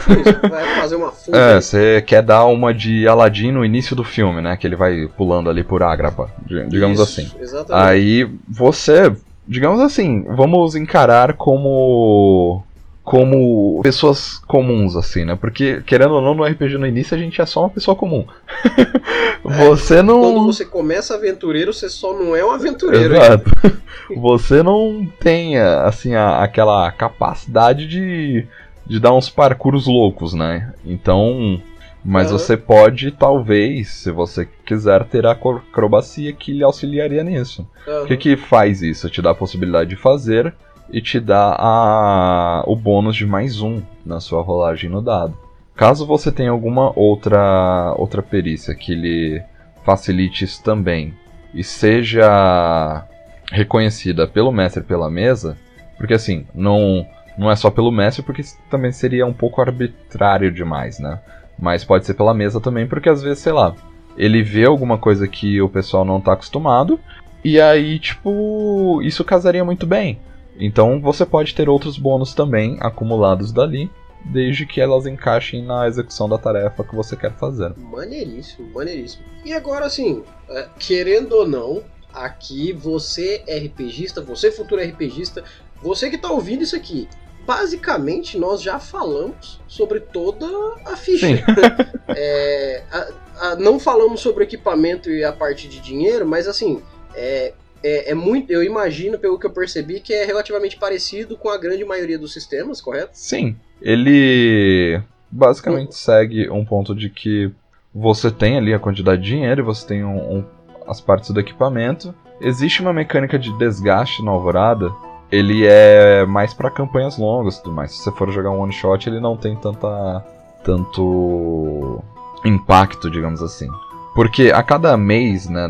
[0.09, 1.37] Isso, vai fazer uma fuga.
[1.37, 4.55] É, você quer dar uma de Aladdin no início do filme, né?
[4.57, 7.31] Que ele vai pulando ali por Agrapa, di- digamos Isso, assim.
[7.39, 7.87] Exatamente.
[7.89, 9.11] Aí você,
[9.47, 12.63] digamos assim, vamos encarar como
[13.07, 15.37] como pessoas comuns assim, né?
[15.39, 18.25] Porque querendo ou não no RPG no início a gente é só uma pessoa comum.
[19.41, 23.15] você não Quando você começa aventureiro, você só não é um aventureiro.
[23.15, 23.49] Exato.
[24.15, 28.45] Você não tem assim a- aquela capacidade de,
[28.85, 30.73] de dar uns parcouros loucos, né?
[30.85, 31.61] Então,
[32.05, 32.37] mas Aham.
[32.37, 37.67] você pode talvez, se você quiser, ter a acro- acrobacia que lhe auxiliaria nisso.
[37.85, 38.03] Aham.
[38.03, 39.09] O que que faz isso?
[39.09, 40.53] Te dá a possibilidade de fazer
[40.89, 45.37] e te dá a, o bônus de mais um na sua rolagem no dado.
[45.75, 49.41] Caso você tenha alguma outra outra perícia que lhe
[49.85, 51.13] facilite isso também
[51.53, 53.05] e seja
[53.51, 55.57] reconhecida pelo mestre pela mesa,
[55.97, 57.05] porque assim, não
[57.37, 61.19] não é só pelo mestre porque também seria um pouco arbitrário demais, né?
[61.59, 63.75] Mas pode ser pela mesa também porque às vezes, sei lá,
[64.17, 66.99] ele vê alguma coisa que o pessoal não tá acostumado
[67.43, 70.19] E aí, tipo, isso casaria muito bem.
[70.59, 73.89] Então você pode ter outros bônus também acumulados dali,
[74.25, 77.73] desde que elas encaixem na execução da tarefa que você quer fazer.
[77.77, 79.23] Maneiríssimo, maneiríssimo.
[79.45, 85.43] E agora, assim, é, querendo ou não, aqui você é RPGista, você futuro RPGista,
[85.81, 87.07] você que tá ouvindo isso aqui,
[87.45, 90.45] basicamente nós já falamos sobre toda
[90.85, 91.27] a ficha.
[92.09, 93.07] é, a,
[93.39, 96.81] a, não falamos sobre equipamento e a parte de dinheiro, mas assim,
[97.15, 97.53] é,
[97.87, 98.51] é, é, muito.
[98.51, 102.33] Eu imagino, pelo que eu percebi, que é relativamente parecido com a grande maioria dos
[102.33, 103.11] sistemas, correto?
[103.13, 103.55] Sim.
[103.81, 105.93] Ele basicamente hum.
[105.93, 107.49] segue um ponto de que
[107.93, 110.45] você tem ali a quantidade de dinheiro, você tem um, um,
[110.85, 112.13] as partes do equipamento.
[112.41, 114.91] Existe uma mecânica de desgaste na Alvorada.
[115.31, 117.91] Ele é mais para campanhas longas e tudo mais.
[117.91, 120.23] Se você for jogar um one shot, ele não tem tanta
[120.63, 122.03] tanto
[122.43, 123.69] impacto, digamos assim.
[124.13, 125.69] Porque a cada mês, né,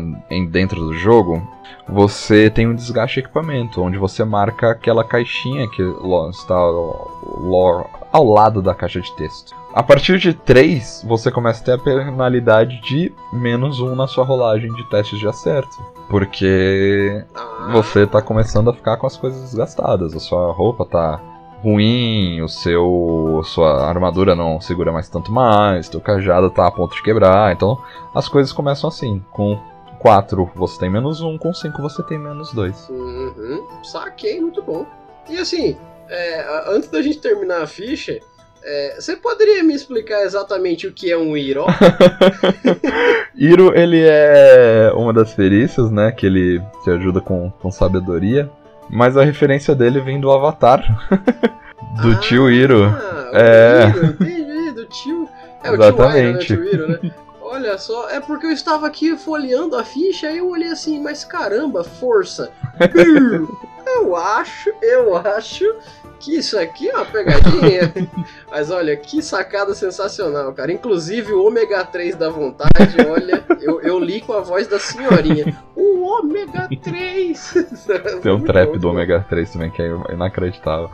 [0.50, 1.42] dentro do jogo,
[1.88, 5.82] você tem um desgaste de equipamento, onde você marca aquela caixinha que
[6.30, 9.54] está ao lado da caixa de texto.
[9.74, 14.24] A partir de 3, você começa a ter a penalidade de menos 1 na sua
[14.24, 15.76] rolagem de testes de acerto.
[16.08, 17.70] Porque ah.
[17.72, 21.20] você está começando a ficar com as coisas desgastadas, a sua roupa está
[21.62, 26.94] ruim, o seu sua armadura não segura mais tanto mais, teu cajado tá a ponto
[26.94, 27.52] de quebrar.
[27.52, 27.78] Então
[28.14, 29.58] as coisas começam assim, com
[29.98, 32.88] 4 você tem menos 1, com 5 você tem menos 2.
[32.90, 34.86] Uhum, saquei, muito bom.
[35.28, 35.76] E assim,
[36.08, 38.18] é, antes da gente terminar a ficha,
[38.62, 41.64] é, você poderia me explicar exatamente o que é um Iro?
[43.34, 48.50] Iro, ele é uma das perícias, né, que ele te ajuda com, com sabedoria.
[48.90, 50.80] Mas a referência dele vem do Avatar.
[52.02, 52.84] do ah, tio Iro.
[53.32, 53.88] É.
[53.88, 55.28] Iro, entendi, do tio.
[55.62, 56.54] É Exatamente.
[56.54, 56.98] o tio Iro, né?
[56.98, 57.14] Tio Iro, né?
[57.58, 61.24] Olha só, é porque eu estava aqui folheando a ficha e eu olhei assim, mas
[61.24, 62.52] caramba, força.
[63.84, 65.64] eu acho, eu acho
[66.20, 67.92] que isso aqui é uma pegadinha.
[68.48, 70.70] Mas olha, que sacada sensacional, cara.
[70.70, 75.52] Inclusive o ômega 3 da vontade, olha, eu, eu li com a voz da senhorinha.
[75.74, 77.54] O ômega 3!
[78.22, 80.90] Tem um trap bom, do ômega 3 também que é inacreditável.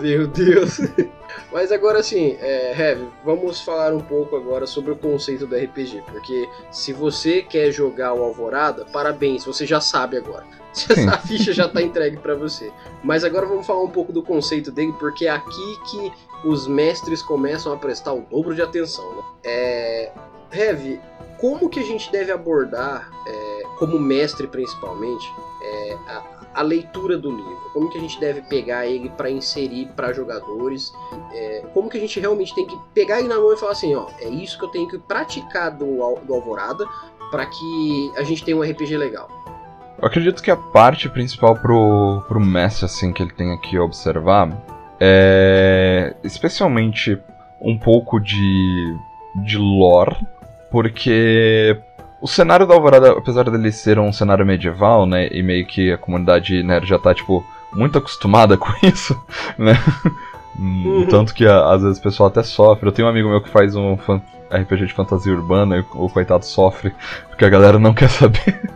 [0.00, 0.80] Meu Deus.
[1.52, 6.02] Mas agora assim, é, Heavy, vamos falar um pouco agora sobre o conceito do RPG,
[6.06, 10.44] porque se você quer jogar o Alvorada, parabéns, você já sabe agora.
[10.72, 12.72] Essa ficha já está entregue para você.
[13.02, 16.12] Mas agora vamos falar um pouco do conceito dele, porque é aqui que
[16.44, 19.16] os mestres começam a prestar o dobro de atenção.
[19.16, 19.22] Né?
[19.44, 20.12] É...
[20.52, 21.00] Heavy,
[21.40, 25.26] como que a gente deve abordar, é, como mestre principalmente,
[25.62, 27.70] é, a, a, leitura do livro?
[27.72, 30.92] Como que a gente deve pegar ele para inserir para jogadores?
[31.32, 33.94] É, como que a gente realmente tem que pegar ele na mão e falar assim,
[33.94, 36.84] ó, é isso que eu tenho que praticar do, do Alvorada
[37.30, 39.28] para que a gente tenha um RPG legal?
[40.00, 44.48] Eu acredito que a parte principal pro, pro mestre, assim, que ele tem que observar
[44.98, 47.18] é especialmente
[47.60, 48.96] um pouco de,
[49.44, 50.16] de lore,
[50.70, 51.78] porque
[52.20, 55.98] o cenário da Alvorada, apesar dele ser um cenário medieval, né, e meio que a
[55.98, 59.18] comunidade nerd já tá, tipo, muito acostumada com isso,
[59.56, 59.72] né,
[60.58, 61.06] uhum.
[61.08, 62.88] tanto que às vezes o pessoal até sofre.
[62.88, 63.96] Eu tenho um amigo meu que faz um
[64.50, 66.92] RPG de fantasia urbana e o coitado sofre
[67.28, 68.70] porque a galera não quer saber.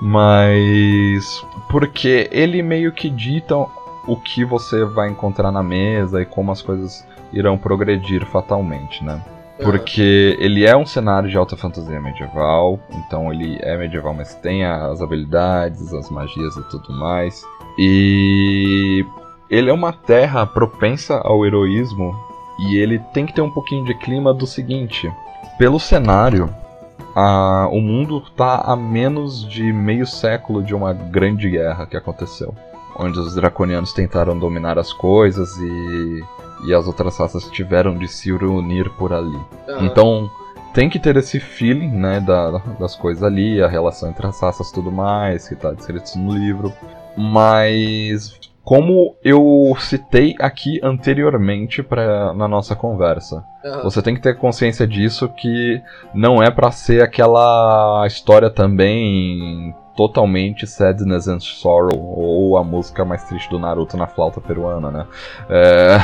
[0.00, 1.24] Mas.
[1.70, 6.60] Porque ele meio que dita o que você vai encontrar na mesa e como as
[6.60, 9.20] coisas irão progredir fatalmente, né?
[9.62, 14.64] Porque ele é um cenário de alta fantasia medieval, então ele é medieval, mas tem
[14.64, 17.44] as habilidades, as magias e tudo mais.
[17.78, 19.04] E
[19.48, 22.14] ele é uma terra propensa ao heroísmo
[22.58, 25.12] e ele tem que ter um pouquinho de clima do seguinte:
[25.56, 26.52] pelo cenário,
[27.14, 32.54] a, o mundo está a menos de meio século de uma grande guerra que aconteceu.
[32.96, 36.24] Onde os draconianos tentaram dominar as coisas e,
[36.66, 39.36] e as outras raças tiveram de se unir por ali.
[39.68, 39.86] Uhum.
[39.86, 40.30] Então
[40.72, 44.70] tem que ter esse feeling né, da, das coisas ali, a relação entre as raças
[44.70, 46.72] tudo mais, que está descrito no livro.
[47.16, 53.44] Mas como eu citei aqui anteriormente pra, na nossa conversa.
[53.62, 53.82] Uhum.
[53.82, 55.82] Você tem que ter consciência disso que
[56.14, 63.24] não é para ser aquela história também totalmente sadness and sorrow ou a música mais
[63.24, 65.06] triste do Naruto na flauta peruana, né?
[65.48, 65.98] É...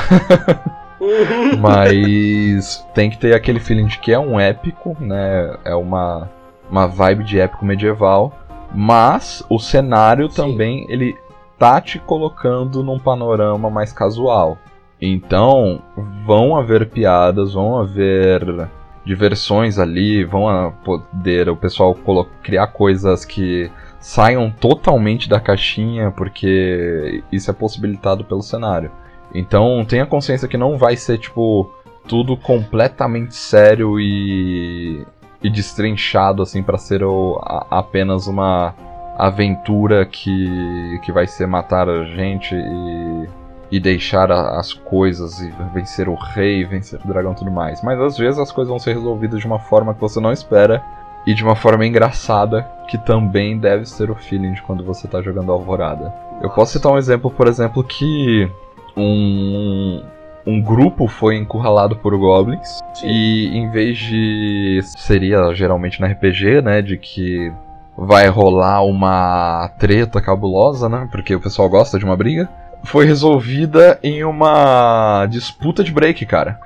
[1.58, 5.56] Mas tem que ter aquele feeling de que é um épico, né?
[5.64, 6.28] É uma
[6.70, 8.32] uma vibe de épico medieval,
[8.72, 10.36] mas o cenário Sim.
[10.36, 11.16] também ele
[11.58, 14.56] tá te colocando num panorama mais casual.
[15.02, 15.82] Então,
[16.24, 18.68] vão haver piadas, vão haver
[19.10, 21.98] diversões ali, vão poder o pessoal
[22.44, 23.68] criar coisas que
[23.98, 28.92] saiam totalmente da caixinha, porque isso é possibilitado pelo cenário.
[29.34, 31.74] Então tenha consciência que não vai ser tipo
[32.06, 35.04] tudo completamente sério e,
[35.42, 38.76] e destrinchado assim para ser o, a, apenas uma
[39.18, 43.28] aventura que, que vai ser matar a gente e,
[43.70, 47.82] e deixar a, as coisas e vencer o rei, vencer o dragão e tudo mais.
[47.82, 50.82] Mas às vezes as coisas vão ser resolvidas de uma forma que você não espera
[51.26, 55.20] e de uma forma engraçada, que também deve ser o feeling de quando você está
[55.20, 56.12] jogando Alvorada.
[56.42, 58.50] Eu posso citar um exemplo, por exemplo, que
[58.96, 60.02] um,
[60.46, 63.06] um grupo foi encurralado por goblins Sim.
[63.06, 67.52] e em vez de seria geralmente no RPG, né, de que
[67.96, 72.48] vai rolar uma treta cabulosa, né, porque o pessoal gosta de uma briga,
[72.84, 76.58] foi resolvida em uma disputa de break, cara.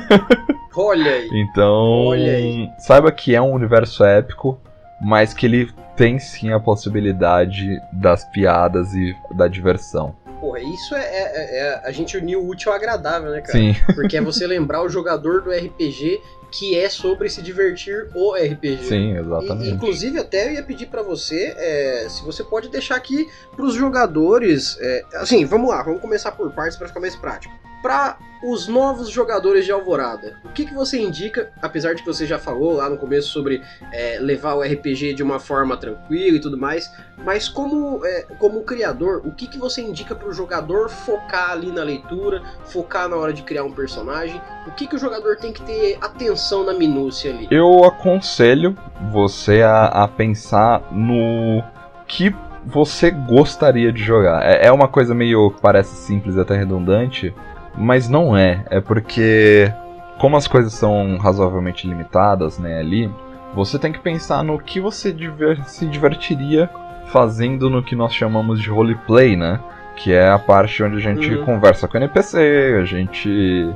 [0.74, 1.28] Olha aí.
[1.32, 2.68] Então, Olha aí.
[2.78, 4.58] saiba que é um universo épico,
[5.00, 10.14] mas que ele tem sim a possibilidade das piadas e da diversão.
[10.40, 13.58] Porra, isso é, é, é, a gente uniu o útil ao agradável, né, cara?
[13.58, 13.76] Sim.
[13.94, 16.18] Porque é você lembrar o jogador do RPG
[16.50, 18.84] que é sobre se divertir o RPG.
[18.84, 19.68] Sim, exatamente.
[19.68, 23.74] E, inclusive, até eu ia pedir para você é, se você pode deixar aqui pros
[23.74, 24.76] jogadores.
[24.80, 29.10] É, assim, vamos lá, vamos começar por partes para ficar mais prático para os novos
[29.10, 32.88] jogadores de Alvorada, o que, que você indica, apesar de que você já falou lá
[32.88, 33.62] no começo sobre
[33.92, 38.62] é, levar o RPG de uma forma tranquila e tudo mais, mas como, é, como
[38.62, 43.16] criador, o que, que você indica para o jogador focar ali na leitura, focar na
[43.16, 44.40] hora de criar um personagem?
[44.66, 47.46] O que, que o jogador tem que ter atenção na minúcia ali?
[47.50, 48.74] Eu aconselho
[49.12, 51.62] você a, a pensar no
[52.06, 54.42] que você gostaria de jogar.
[54.44, 57.34] É, é uma coisa meio parece simples até redundante,
[57.76, 58.64] mas não é.
[58.70, 59.72] É porque,
[60.18, 63.10] como as coisas são razoavelmente limitadas, né, ali,
[63.54, 66.70] você tem que pensar no que você diver se divertiria
[67.06, 69.60] fazendo no que nós chamamos de roleplay, né?
[69.96, 71.44] Que é a parte onde a gente uhum.
[71.44, 73.74] conversa com o NPC, a gente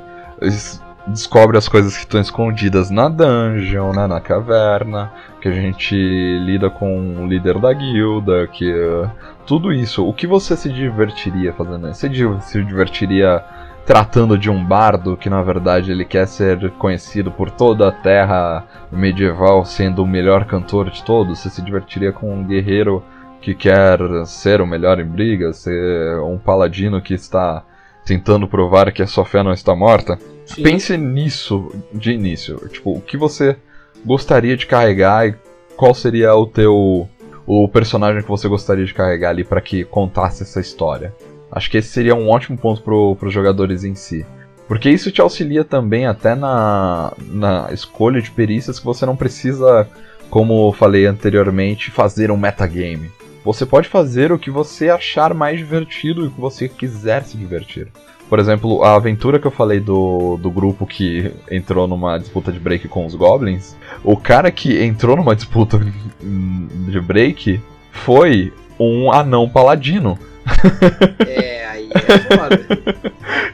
[1.07, 6.71] descobre as coisas que estão escondidas na dungeon, né, na caverna, que a gente lida
[6.71, 9.11] com o líder da guilda, que uh,
[9.47, 10.07] tudo isso.
[10.07, 11.89] O que você se divertiria fazendo?
[11.89, 12.09] Você
[12.41, 13.45] se divertiria
[13.87, 18.67] tratando de um bardo que na verdade ele quer ser conhecido por toda a terra
[18.91, 21.39] medieval sendo o melhor cantor de todos?
[21.39, 23.03] Você se divertiria com um guerreiro
[23.41, 27.63] que quer ser o melhor em briga, ser um paladino que está
[28.05, 30.19] tentando provar que a sua fé não está morta?
[30.47, 30.63] Sim.
[30.63, 32.57] Pense nisso de início.
[32.69, 33.57] Tipo, o que você
[34.05, 35.35] gostaria de carregar e
[35.77, 37.09] qual seria o teu
[37.47, 41.13] o personagem que você gostaria de carregar ali para que contasse essa história?
[41.55, 44.27] Acho que esse seria um ótimo ponto para os jogadores em si.
[44.67, 49.89] Porque isso te auxilia também até na, na escolha de perícias que você não precisa,
[50.29, 53.09] como falei anteriormente, fazer um metagame.
[53.45, 57.37] Você pode fazer o que você achar mais divertido e o que você quiser se
[57.37, 57.87] divertir.
[58.29, 62.59] Por exemplo, a aventura que eu falei do, do grupo que entrou numa disputa de
[62.59, 65.79] break com os goblins, o cara que entrou numa disputa
[66.19, 67.61] de break
[67.93, 70.19] foi um anão paladino.
[71.27, 72.67] É, aí é foda.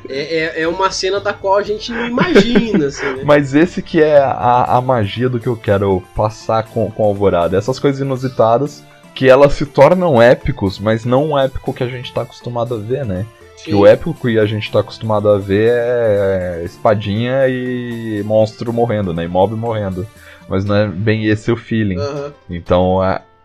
[0.09, 3.23] É, é, é, uma cena da qual a gente não imagina, assim, né?
[3.25, 7.57] Mas esse que é a, a magia do que eu quero passar com, com Alvorada.
[7.57, 8.83] Essas coisas inusitadas
[9.15, 12.79] que elas se tornam épicos, mas não um épico que a gente tá acostumado a
[12.79, 13.27] ver, né?
[13.57, 13.65] Sim.
[13.65, 19.13] Que o épico que a gente tá acostumado a ver é espadinha e monstro morrendo,
[19.13, 19.25] né?
[19.25, 20.07] E mob morrendo.
[20.49, 21.99] Mas não é bem esse o feeling.
[21.99, 22.33] Uhum.
[22.49, 23.03] Então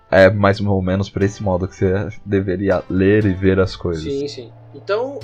[0.10, 4.04] é, mais ou menos para esse modo que você deveria ler e ver as coisas.
[4.04, 4.54] Sim, sim.
[4.74, 5.20] Então,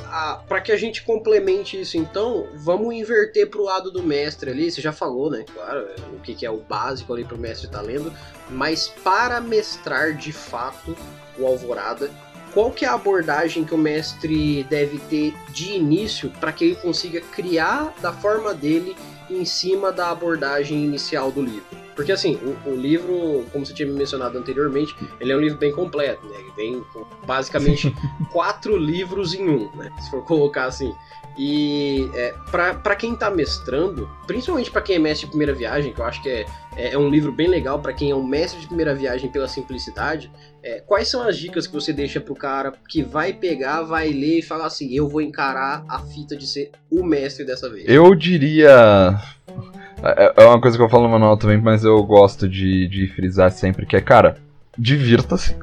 [0.48, 4.72] para que a gente complemente isso, então, vamos inverter pro lado do mestre ali.
[4.72, 5.46] Você já falou, né?
[5.54, 8.12] Claro, o que, que é o básico ali pro mestre estar tá lendo.
[8.50, 10.96] Mas para mestrar de fato
[11.38, 12.10] o Alvorada,
[12.54, 16.76] qual que é a abordagem que o mestre deve ter de início para que ele
[16.76, 18.96] consiga criar da forma dele
[19.30, 21.81] em cima da abordagem inicial do livro.
[21.96, 25.72] Porque assim, o, o, livro, como você tinha mencionado anteriormente, ele é um livro bem
[25.72, 26.38] completo, né?
[26.40, 27.94] Ele vem com basicamente
[28.32, 29.92] quatro livros em um, né?
[30.00, 30.94] Se for colocar assim.
[31.38, 36.00] E é, para quem tá mestrando, principalmente para quem é mestre de primeira viagem, que
[36.00, 38.60] eu acho que é, é, é um livro bem legal para quem é um mestre
[38.60, 40.32] de primeira viagem pela simplicidade,
[40.62, 44.40] é, quais são as dicas que você deixa pro cara que vai pegar, vai ler
[44.40, 47.86] e falar assim: eu vou encarar a fita de ser o mestre dessa vez?
[47.88, 49.18] Eu diria.
[50.04, 53.08] É, é uma coisa que eu falo no manual também, mas eu gosto de, de
[53.08, 54.38] frisar sempre que é, cara,
[54.78, 55.56] divirta-se.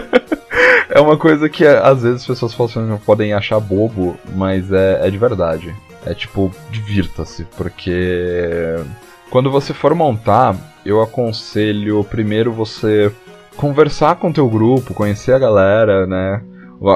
[0.90, 2.54] é uma coisa que às vezes as pessoas
[3.04, 5.74] podem achar bobo, mas é, é de verdade.
[6.04, 8.76] É tipo, divirta-se, porque
[9.30, 13.12] quando você for montar, eu aconselho primeiro você
[13.56, 16.42] conversar com teu grupo, conhecer a galera, né?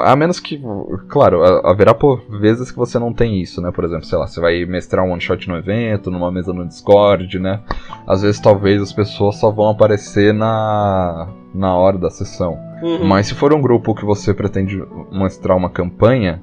[0.02, 0.60] A menos que,
[1.08, 3.70] claro, haverá por vezes que você não tem isso, né?
[3.70, 6.66] Por exemplo, sei lá, você vai mestrar um one shot no evento, numa mesa no
[6.66, 7.60] Discord, né?
[8.06, 12.58] Às vezes talvez as pessoas só vão aparecer na na hora da sessão.
[12.82, 13.04] Uhum.
[13.04, 16.40] Mas se for um grupo que você pretende mostrar uma campanha,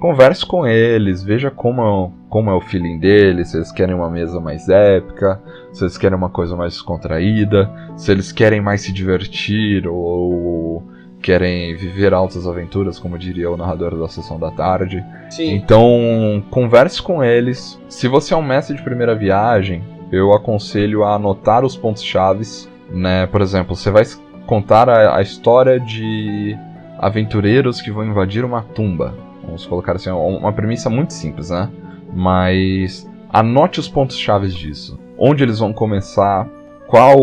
[0.00, 4.40] converse com eles, veja como, como é o feeling deles, se eles querem uma mesa
[4.40, 5.40] mais épica,
[5.72, 10.82] se eles querem uma coisa mais contraída, se eles querem mais se divertir ou
[11.26, 15.04] querem viver altas aventuras, como diria o narrador da sessão da tarde.
[15.28, 15.56] Sim.
[15.56, 17.80] Então, converse com eles.
[17.88, 22.70] Se você é um mestre de primeira viagem, eu aconselho a anotar os pontos chaves,
[22.88, 23.26] né?
[23.26, 24.04] Por exemplo, você vai
[24.46, 26.56] contar a, a história de
[26.96, 29.12] aventureiros que vão invadir uma tumba.
[29.44, 31.68] Vamos colocar assim, uma premissa muito simples, né?
[32.14, 34.96] Mas anote os pontos chaves disso.
[35.18, 36.46] Onde eles vão começar,
[36.86, 37.18] qual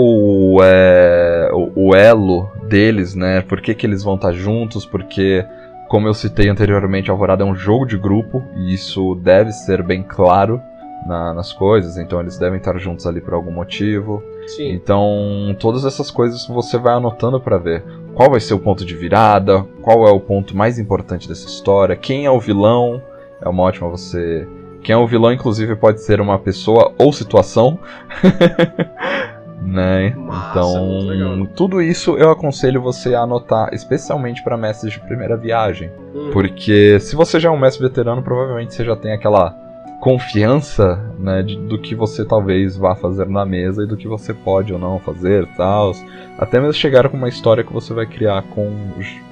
[0.61, 3.41] é o, o elo deles, né?
[3.41, 4.85] Por que, que eles vão estar juntos?
[4.85, 5.45] Porque,
[5.87, 10.03] como eu citei anteriormente, Alvorada é um jogo de grupo e isso deve ser bem
[10.03, 10.61] claro
[11.05, 11.97] na, nas coisas.
[11.97, 14.23] Então eles devem estar juntos ali por algum motivo.
[14.47, 14.71] Sim.
[14.71, 17.83] Então todas essas coisas você vai anotando para ver
[18.13, 21.95] qual vai ser o ponto de virada, qual é o ponto mais importante dessa história,
[21.95, 23.01] quem é o vilão.
[23.41, 24.47] É uma ótima você
[24.83, 27.79] quem é o vilão, inclusive, pode ser uma pessoa ou situação.
[29.65, 30.13] né?
[30.15, 35.89] Massa, então, tudo isso eu aconselho você a anotar, especialmente para mestres de primeira viagem.
[36.13, 36.29] Hum.
[36.31, 39.55] Porque se você já é um mestre veterano, provavelmente você já tem aquela
[40.03, 44.33] confiança, né, de, do que você talvez vá fazer na mesa e do que você
[44.33, 45.93] pode ou não fazer, tal.
[46.37, 48.69] Até mesmo chegar com uma história que você vai criar com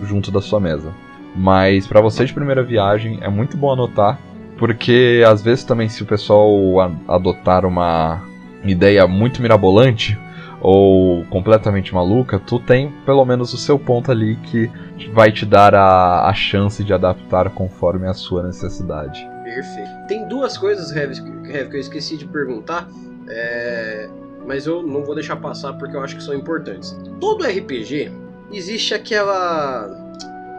[0.02, 0.94] junto da sua mesa.
[1.36, 4.18] Mas para você de primeira viagem é muito bom anotar,
[4.58, 6.50] porque às vezes também se o pessoal
[7.06, 8.22] adotar uma
[8.64, 10.18] ideia muito mirabolante
[10.62, 14.70] ou completamente maluca, tu tem pelo menos o seu ponto ali que
[15.12, 19.28] vai te dar a, a chance de adaptar conforme a sua necessidade.
[19.44, 19.90] Perfeito.
[20.08, 21.14] Tem duas coisas, Rev,
[21.70, 22.88] que eu esqueci de perguntar,
[23.28, 24.08] é...
[24.46, 26.96] mas eu não vou deixar passar porque eu acho que são importantes.
[27.20, 28.12] Todo RPG
[28.54, 29.90] existe aquela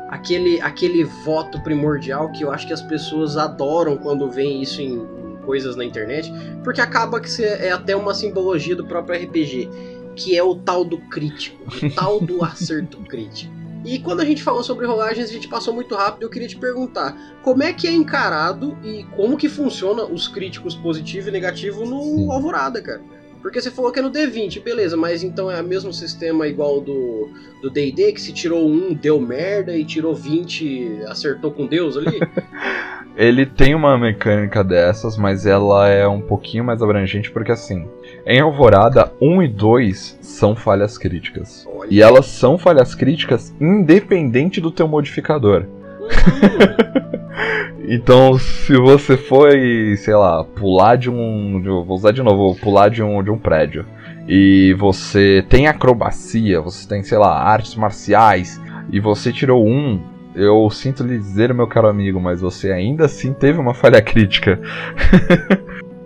[0.09, 5.07] aquele aquele voto primordial que eu acho que as pessoas adoram quando veem isso em
[5.45, 6.33] coisas na internet,
[6.65, 9.69] porque acaba que é até uma simbologia do próprio RPG,
[10.17, 13.63] que é o tal do crítico, o tal do acerto crítico.
[13.85, 16.23] E quando a gente falou sobre rolagens, a gente passou muito rápido.
[16.23, 20.77] Eu queria te perguntar, como é que é encarado e como que funciona os críticos
[20.77, 22.31] positivo e negativo no Sim.
[22.31, 23.03] Alvorada, cara?
[23.43, 26.81] Porque você falou que é no D20, beleza, mas então é o mesmo sistema igual
[26.81, 27.29] do
[27.63, 32.19] do D&D, que se tirou um, deu merda, e tirou 20, acertou com Deus ali?
[33.17, 37.87] Ele tem uma mecânica dessas, mas ela é um pouquinho mais abrangente, porque assim,
[38.27, 41.69] em Alvorada, 1 e 2 são falhas críticas.
[41.73, 41.89] Olha.
[41.91, 45.67] E elas são falhas críticas independente do teu modificador.
[47.85, 51.61] então, se você foi, sei lá, pular de um.
[51.85, 53.85] Vou usar de novo, pular de um, de um prédio.
[54.29, 58.61] E você tem acrobacia, você tem, sei lá, artes marciais.
[58.91, 60.01] E você tirou um.
[60.35, 64.59] Eu sinto lhe dizer, meu caro amigo, mas você ainda assim teve uma falha crítica.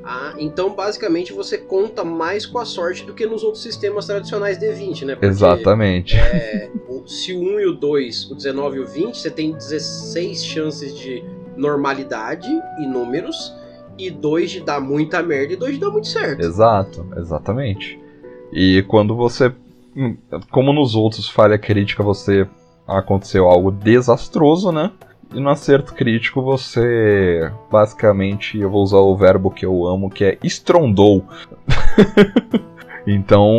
[0.03, 4.59] ah, então basicamente você conta mais com a sorte do que nos outros sistemas tradicionais
[4.59, 5.15] D20, né?
[5.15, 6.17] Porque, Exatamente.
[6.17, 6.71] É,
[7.07, 10.99] se o 1 e o 2, o 19 e o 20, você tem 16 chances
[10.99, 11.23] de
[11.57, 12.49] normalidade
[12.79, 13.55] e números,
[13.99, 16.41] e 2 de dar muita merda e 2 de dar muito certo.
[16.41, 17.99] Exato, exatamente.
[18.53, 19.53] E quando você.
[20.51, 22.47] Como nos outros falha crítica, você.
[22.87, 24.93] Aconteceu algo desastroso, né?
[25.35, 27.51] E no acerto crítico você.
[27.71, 31.25] Basicamente, eu vou usar o verbo que eu amo, que é estrondou.
[33.07, 33.53] Então,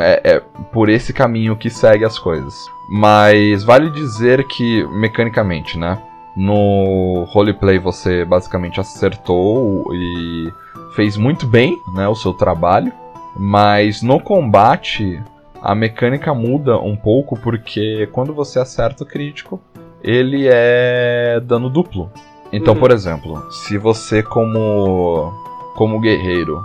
[0.00, 0.40] é, é,
[0.72, 2.54] por esse caminho que segue as coisas.
[2.88, 6.00] Mas vale dizer que, mecanicamente, né?
[6.36, 10.52] No roleplay você basicamente acertou e
[10.94, 12.92] fez muito bem né, o seu trabalho.
[13.36, 15.22] Mas no combate
[15.62, 19.60] a mecânica muda um pouco porque quando você acerta o crítico,
[20.02, 22.10] ele é dano duplo.
[22.52, 22.80] Então, uhum.
[22.80, 25.32] por exemplo, se você como
[25.76, 26.62] como guerreiro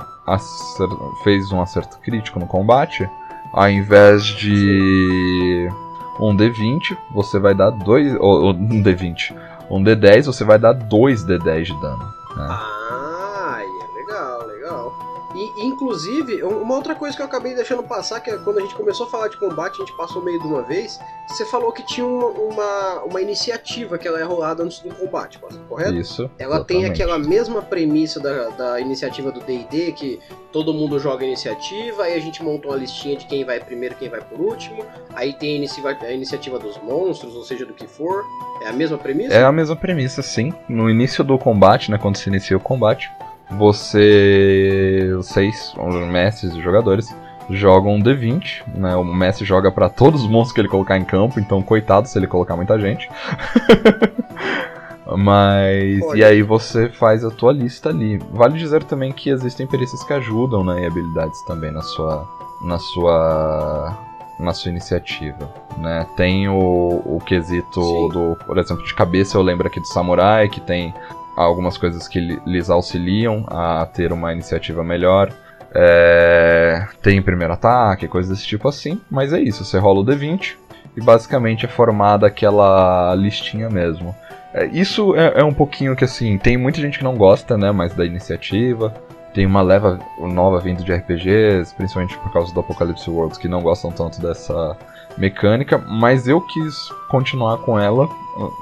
[1.24, 3.07] fez um acerto crítico no combate,
[3.53, 5.70] ao invés de
[6.20, 9.36] um D20, você vai dar dois ou, um D20,
[9.70, 12.13] um D10, você vai dar dois D10 de dano.
[12.36, 12.47] Né?
[12.49, 12.85] Ah.
[15.36, 18.74] E inclusive, uma outra coisa que eu acabei deixando passar, que é quando a gente
[18.74, 21.84] começou a falar de combate, a gente passou meio de uma vez, você falou que
[21.84, 25.96] tinha uma, uma, uma iniciativa que ela é rolada antes do combate, correto?
[25.96, 26.30] Isso.
[26.38, 26.68] Ela exatamente.
[26.68, 30.20] tem aquela mesma premissa da, da iniciativa do D&D, que
[30.52, 34.10] todo mundo joga iniciativa, aí a gente monta uma listinha de quem vai primeiro quem
[34.10, 37.88] vai por último, aí tem a iniciativa, a iniciativa dos monstros, ou seja, do que
[37.88, 38.24] for.
[38.64, 39.34] É a mesma premissa?
[39.34, 40.54] É a mesma premissa, sim.
[40.70, 43.12] No início do combate, né, quando se inicia o combate,
[43.50, 47.16] você, os seis, os mestres e jogadores,
[47.50, 48.96] jogam um D20, né?
[48.96, 52.18] O mestre joga para todos os monstros que ele colocar em campo, então coitado se
[52.18, 53.10] ele colocar muita gente.
[55.18, 56.02] Mas.
[56.04, 56.18] Olha.
[56.18, 58.18] E aí você faz a tua lista ali.
[58.32, 60.82] Vale dizer também que existem perícias que ajudam, né?
[60.82, 62.28] E habilidades também na sua.
[62.62, 63.98] Na sua.
[64.38, 66.06] Na sua iniciativa, né?
[66.18, 68.10] Tem o, o quesito Sim.
[68.10, 70.93] do, por exemplo, de cabeça eu lembro aqui do samurai, que tem
[71.36, 75.32] algumas coisas que lhes auxiliam a ter uma iniciativa melhor.
[75.74, 80.54] É, tem primeiro ataque, coisas desse tipo assim, mas é isso, você rola o D20
[80.96, 84.16] e basicamente é formada aquela listinha mesmo.
[84.54, 87.72] É, isso é, é, um pouquinho que assim, tem muita gente que não gosta, né,
[87.72, 88.94] mais da iniciativa.
[89.34, 93.62] Tem uma leva nova vindo de RPGs, principalmente por causa do Apocalypse Worlds, que não
[93.62, 94.78] gostam tanto dessa
[95.18, 96.74] mecânica, mas eu quis
[97.10, 98.10] continuar com ela,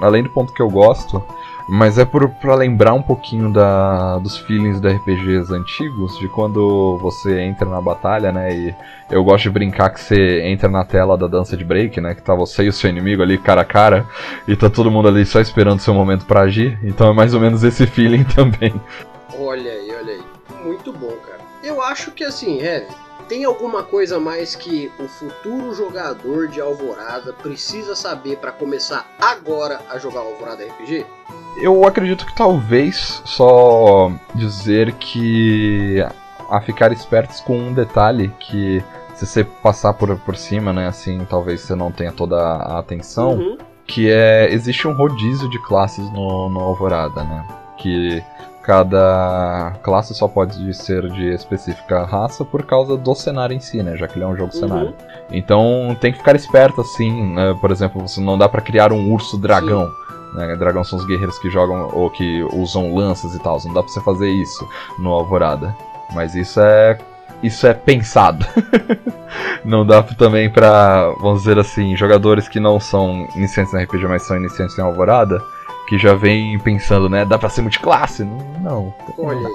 [0.00, 1.22] além do ponto que eu gosto,
[1.68, 6.98] mas é por, pra lembrar um pouquinho da, dos feelings de RPGs antigos, de quando
[6.98, 8.54] você entra na batalha, né?
[8.54, 8.74] E
[9.10, 12.14] eu gosto de brincar que você entra na tela da dança de break, né?
[12.14, 14.06] Que tá você e o seu inimigo ali cara a cara,
[14.46, 16.78] e tá todo mundo ali só esperando o seu momento para agir.
[16.82, 18.74] Então é mais ou menos esse feeling também.
[19.38, 20.22] Olha aí, olha aí.
[20.64, 21.40] Muito bom, cara.
[21.62, 22.86] Eu acho que assim, Heavy,
[23.28, 29.80] tem alguma coisa mais que o futuro jogador de Alvorada precisa saber para começar agora
[29.88, 31.06] a jogar Alvorada RPG?
[31.56, 36.04] Eu acredito que talvez só dizer que
[36.50, 38.82] a ficar espertos com um detalhe que
[39.14, 43.34] se você passar por, por cima, né, assim, talvez você não tenha toda a atenção,
[43.34, 43.58] uhum.
[43.86, 47.46] que é existe um rodízio de classes no, no Alvorada, né?
[47.78, 48.22] Que
[48.62, 53.96] cada classe só pode ser de específica raça por causa do cenário em si, né?
[53.96, 54.60] Já que ele é um jogo uhum.
[54.60, 54.94] cenário.
[55.30, 57.56] Então tem que ficar esperto assim, né?
[57.60, 59.90] Por exemplo, você não dá para criar um urso dragão.
[60.34, 60.56] Né?
[60.56, 63.58] Dragão são os guerreiros que jogam ou que usam lanças e tal.
[63.64, 64.68] Não dá pra você fazer isso
[64.98, 65.74] no Alvorada.
[66.12, 66.98] Mas isso é.
[67.42, 68.46] Isso é pensado.
[69.64, 74.22] não dá também pra, vamos dizer assim, jogadores que não são iniciantes em RPG, mas
[74.22, 75.42] são iniciantes em Alvorada
[75.86, 77.24] que já vem pensando, né?
[77.24, 78.24] Dá pra ser multiclasse?
[78.60, 78.94] Não.
[79.18, 79.48] Olha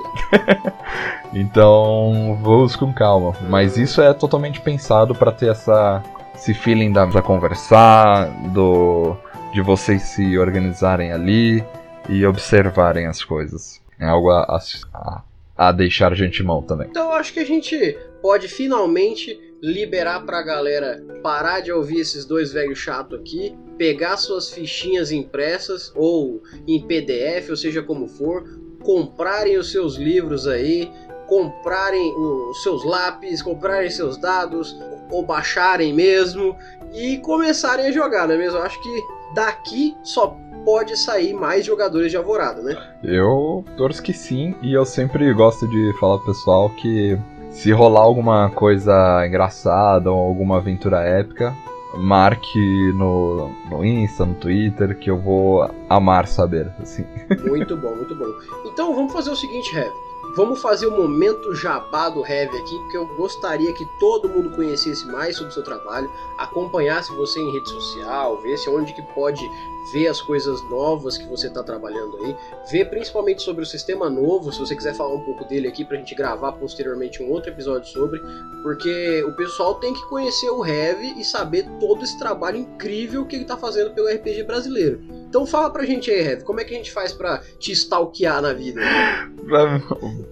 [1.33, 3.33] então, vamos com calma.
[3.49, 6.03] Mas isso é totalmente pensado para ter essa
[6.35, 9.17] esse feeling da, da conversar, do
[9.53, 11.63] de vocês se organizarem ali
[12.07, 13.81] e observarem as coisas.
[13.99, 14.59] É algo a,
[14.93, 15.23] a,
[15.57, 16.87] a deixar a gente mão também.
[16.89, 22.53] Então, acho que a gente pode finalmente liberar pra galera parar de ouvir esses dois
[22.53, 28.43] velhos chatos aqui, pegar suas fichinhas impressas ou em PDF, ou seja como for,
[28.81, 30.89] comprarem os seus livros aí,
[31.27, 34.75] comprarem os seus lápis, comprarem seus dados
[35.11, 36.55] ou baixarem mesmo
[36.93, 38.59] e começarem a jogar, não é mesmo?
[38.59, 42.77] Acho que daqui só pode sair mais jogadores de Alvorada, né?
[43.03, 47.17] Eu torço que sim, e eu sempre gosto de falar pro pessoal que
[47.51, 51.55] se rolar alguma coisa engraçada ou alguma aventura épica,
[51.95, 52.59] marque
[52.93, 57.05] no, no Insta, no Twitter, que eu vou amar saber, assim.
[57.47, 58.25] Muito bom, muito bom.
[58.65, 60.08] Então vamos fazer o seguinte, Heavy.
[60.35, 65.07] Vamos fazer o momento jabá do Heavy aqui, porque eu gostaria que todo mundo conhecesse
[65.07, 69.49] mais sobre o seu trabalho, acompanhasse você em rede social, vesse onde que pode
[69.93, 72.35] ver as coisas novas que você está trabalhando aí,
[72.71, 75.95] ver principalmente sobre o sistema novo, se você quiser falar um pouco dele aqui para
[75.95, 78.21] a gente gravar posteriormente um outro episódio sobre,
[78.63, 83.35] porque o pessoal tem que conhecer o Heavy e saber todo esse trabalho incrível que
[83.35, 85.01] ele está fazendo pelo RPG brasileiro.
[85.27, 88.41] Então fala pra gente aí, Heavy, como é que a gente faz para te stalkear
[88.41, 88.81] na vida?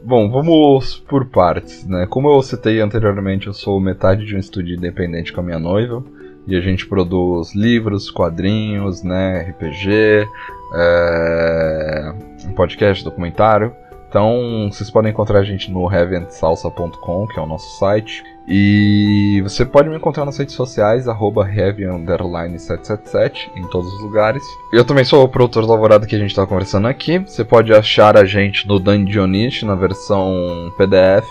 [0.03, 2.07] Bom, vamos por partes, né?
[2.09, 6.03] Como eu citei anteriormente, eu sou metade de um estúdio independente com a minha noiva
[6.47, 10.27] e a gente produz livros, quadrinhos, né, RPG,
[10.73, 12.13] é,
[12.55, 13.75] podcast, documentário.
[14.09, 18.23] Então vocês podem encontrar a gente no heavyandsalsa.com, que é o nosso site.
[18.47, 24.41] E você pode me encontrar nas redes sociais, arroba 777 em todos os lugares.
[24.71, 27.19] Eu também sou o produtor da Alvorada que a gente está conversando aqui.
[27.19, 31.27] Você pode achar a gente no Dungeonist na versão PDF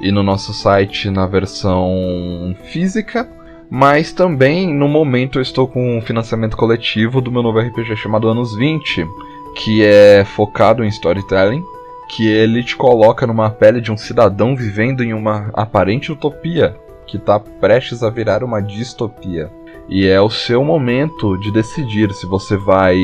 [0.00, 3.28] e no nosso site na versão física.
[3.70, 8.28] Mas também, no momento, eu estou com um financiamento coletivo do meu novo RPG chamado
[8.28, 9.06] Anos 20,
[9.54, 11.62] que é focado em storytelling,
[12.08, 16.74] que ele te coloca numa pele de um cidadão vivendo em uma aparente utopia
[17.06, 19.50] que está prestes a virar uma distopia.
[19.88, 22.98] E é o seu momento de decidir se você vai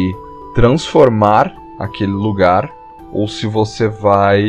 [0.55, 2.71] transformar aquele lugar
[3.13, 4.45] ou se você vai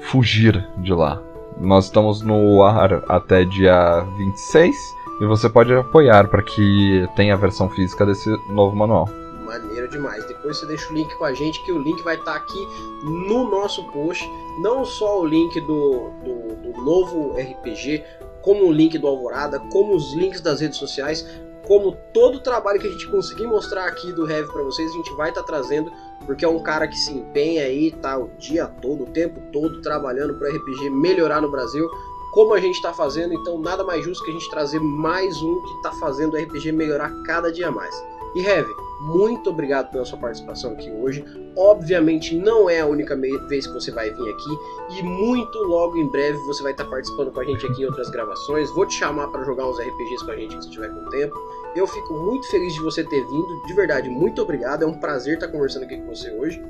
[0.00, 1.31] fugir de lá.
[1.58, 4.76] Nós estamos no ar até dia 26
[5.20, 9.08] e você pode apoiar para que tenha a versão física desse novo manual.
[9.44, 10.24] Maneiro demais.
[10.26, 12.68] Depois você deixa o link com a gente, que o link vai estar tá aqui
[13.04, 14.28] no nosso post.
[14.60, 18.02] Não só o link do, do, do novo RPG,
[18.40, 21.26] como o link do Alvorada, como os links das redes sociais,
[21.66, 24.94] como todo o trabalho que a gente conseguir mostrar aqui do Heavy para vocês, a
[24.94, 25.92] gente vai estar tá trazendo,
[26.22, 29.80] porque é um cara que se empenha aí, tá o dia todo, o tempo todo
[29.82, 31.88] trabalhando para RPG melhorar no Brasil,
[32.32, 35.62] como a gente está fazendo, então nada mais justo que a gente trazer mais um
[35.62, 37.94] que está fazendo o RPG melhorar cada dia mais.
[38.34, 41.24] E Heavy, muito obrigado pela sua participação aqui hoje.
[41.56, 46.08] Obviamente não é a única vez que você vai vir aqui e muito logo em
[46.08, 48.70] breve você vai estar participando com a gente aqui em outras gravações.
[48.70, 51.36] Vou te chamar para jogar uns RPGs com a gente se tiver com tempo.
[51.74, 54.82] Eu fico muito feliz de você ter vindo, de verdade, muito obrigado.
[54.82, 56.62] É um prazer estar conversando aqui com você hoje.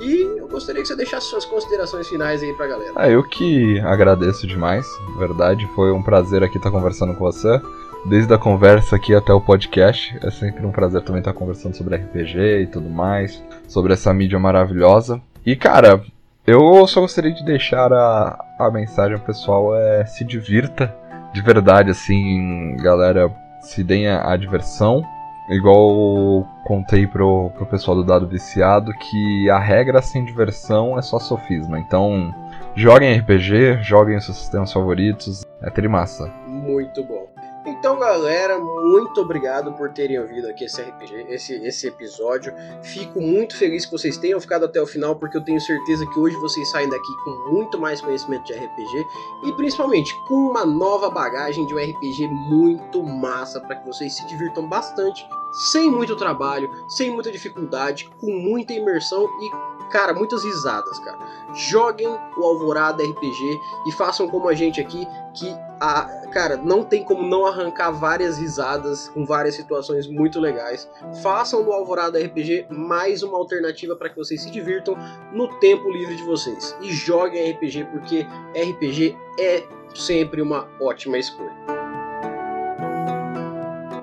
[0.00, 2.92] E eu gostaria que você deixasse suas considerações finais aí pra galera.
[2.96, 4.86] Ah, eu que agradeço demais,
[5.16, 5.66] verdade.
[5.74, 7.60] Foi um prazer aqui estar conversando com você
[8.06, 10.16] desde a conversa aqui até o podcast.
[10.22, 14.38] É sempre um prazer também estar conversando sobre RPG e tudo mais, sobre essa mídia
[14.38, 15.20] maravilhosa.
[15.46, 16.02] E cara,
[16.46, 20.94] eu só gostaria de deixar a, a mensagem pessoal é se divirta
[21.32, 23.30] de verdade, assim, galera,
[23.60, 25.02] se deem a, a diversão.
[25.48, 31.18] Igual contei pro, pro pessoal do Dado Viciado que a regra sem diversão é só
[31.18, 31.78] sofisma.
[31.78, 32.34] Então,
[32.74, 36.30] joguem RPG, joguem seus sistemas favoritos, é trimassa.
[36.46, 37.26] Muito bom.
[37.68, 42.54] Então, galera, muito obrigado por terem ouvido aqui esse RPG, esse, esse episódio.
[42.82, 46.18] Fico muito feliz que vocês tenham ficado até o final, porque eu tenho certeza que
[46.18, 49.06] hoje vocês saem daqui com muito mais conhecimento de RPG
[49.44, 54.26] e principalmente com uma nova bagagem de um RPG muito massa para que vocês se
[54.26, 55.22] divirtam bastante,
[55.70, 61.18] sem muito trabalho, sem muita dificuldade, com muita imersão e cara, muitas risadas, cara.
[61.52, 67.04] Joguem o Alvorada RPG e façam como a gente aqui, que a, cara, não tem
[67.04, 70.90] como não arrancar várias risadas com várias situações muito legais.
[71.22, 74.96] Façam do Alvorada RPG mais uma alternativa para que vocês se divirtam
[75.32, 76.76] no tempo livre de vocês.
[76.80, 79.62] E joguem RPG porque RPG é
[79.94, 81.56] sempre uma ótima escolha.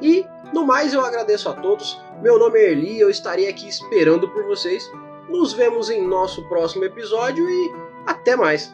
[0.02, 2.00] E no mais eu agradeço a todos.
[2.22, 4.90] Meu nome é Erli, eu estarei aqui esperando por vocês
[5.30, 7.74] nos vemos em nosso próximo episódio e
[8.06, 8.74] até mais!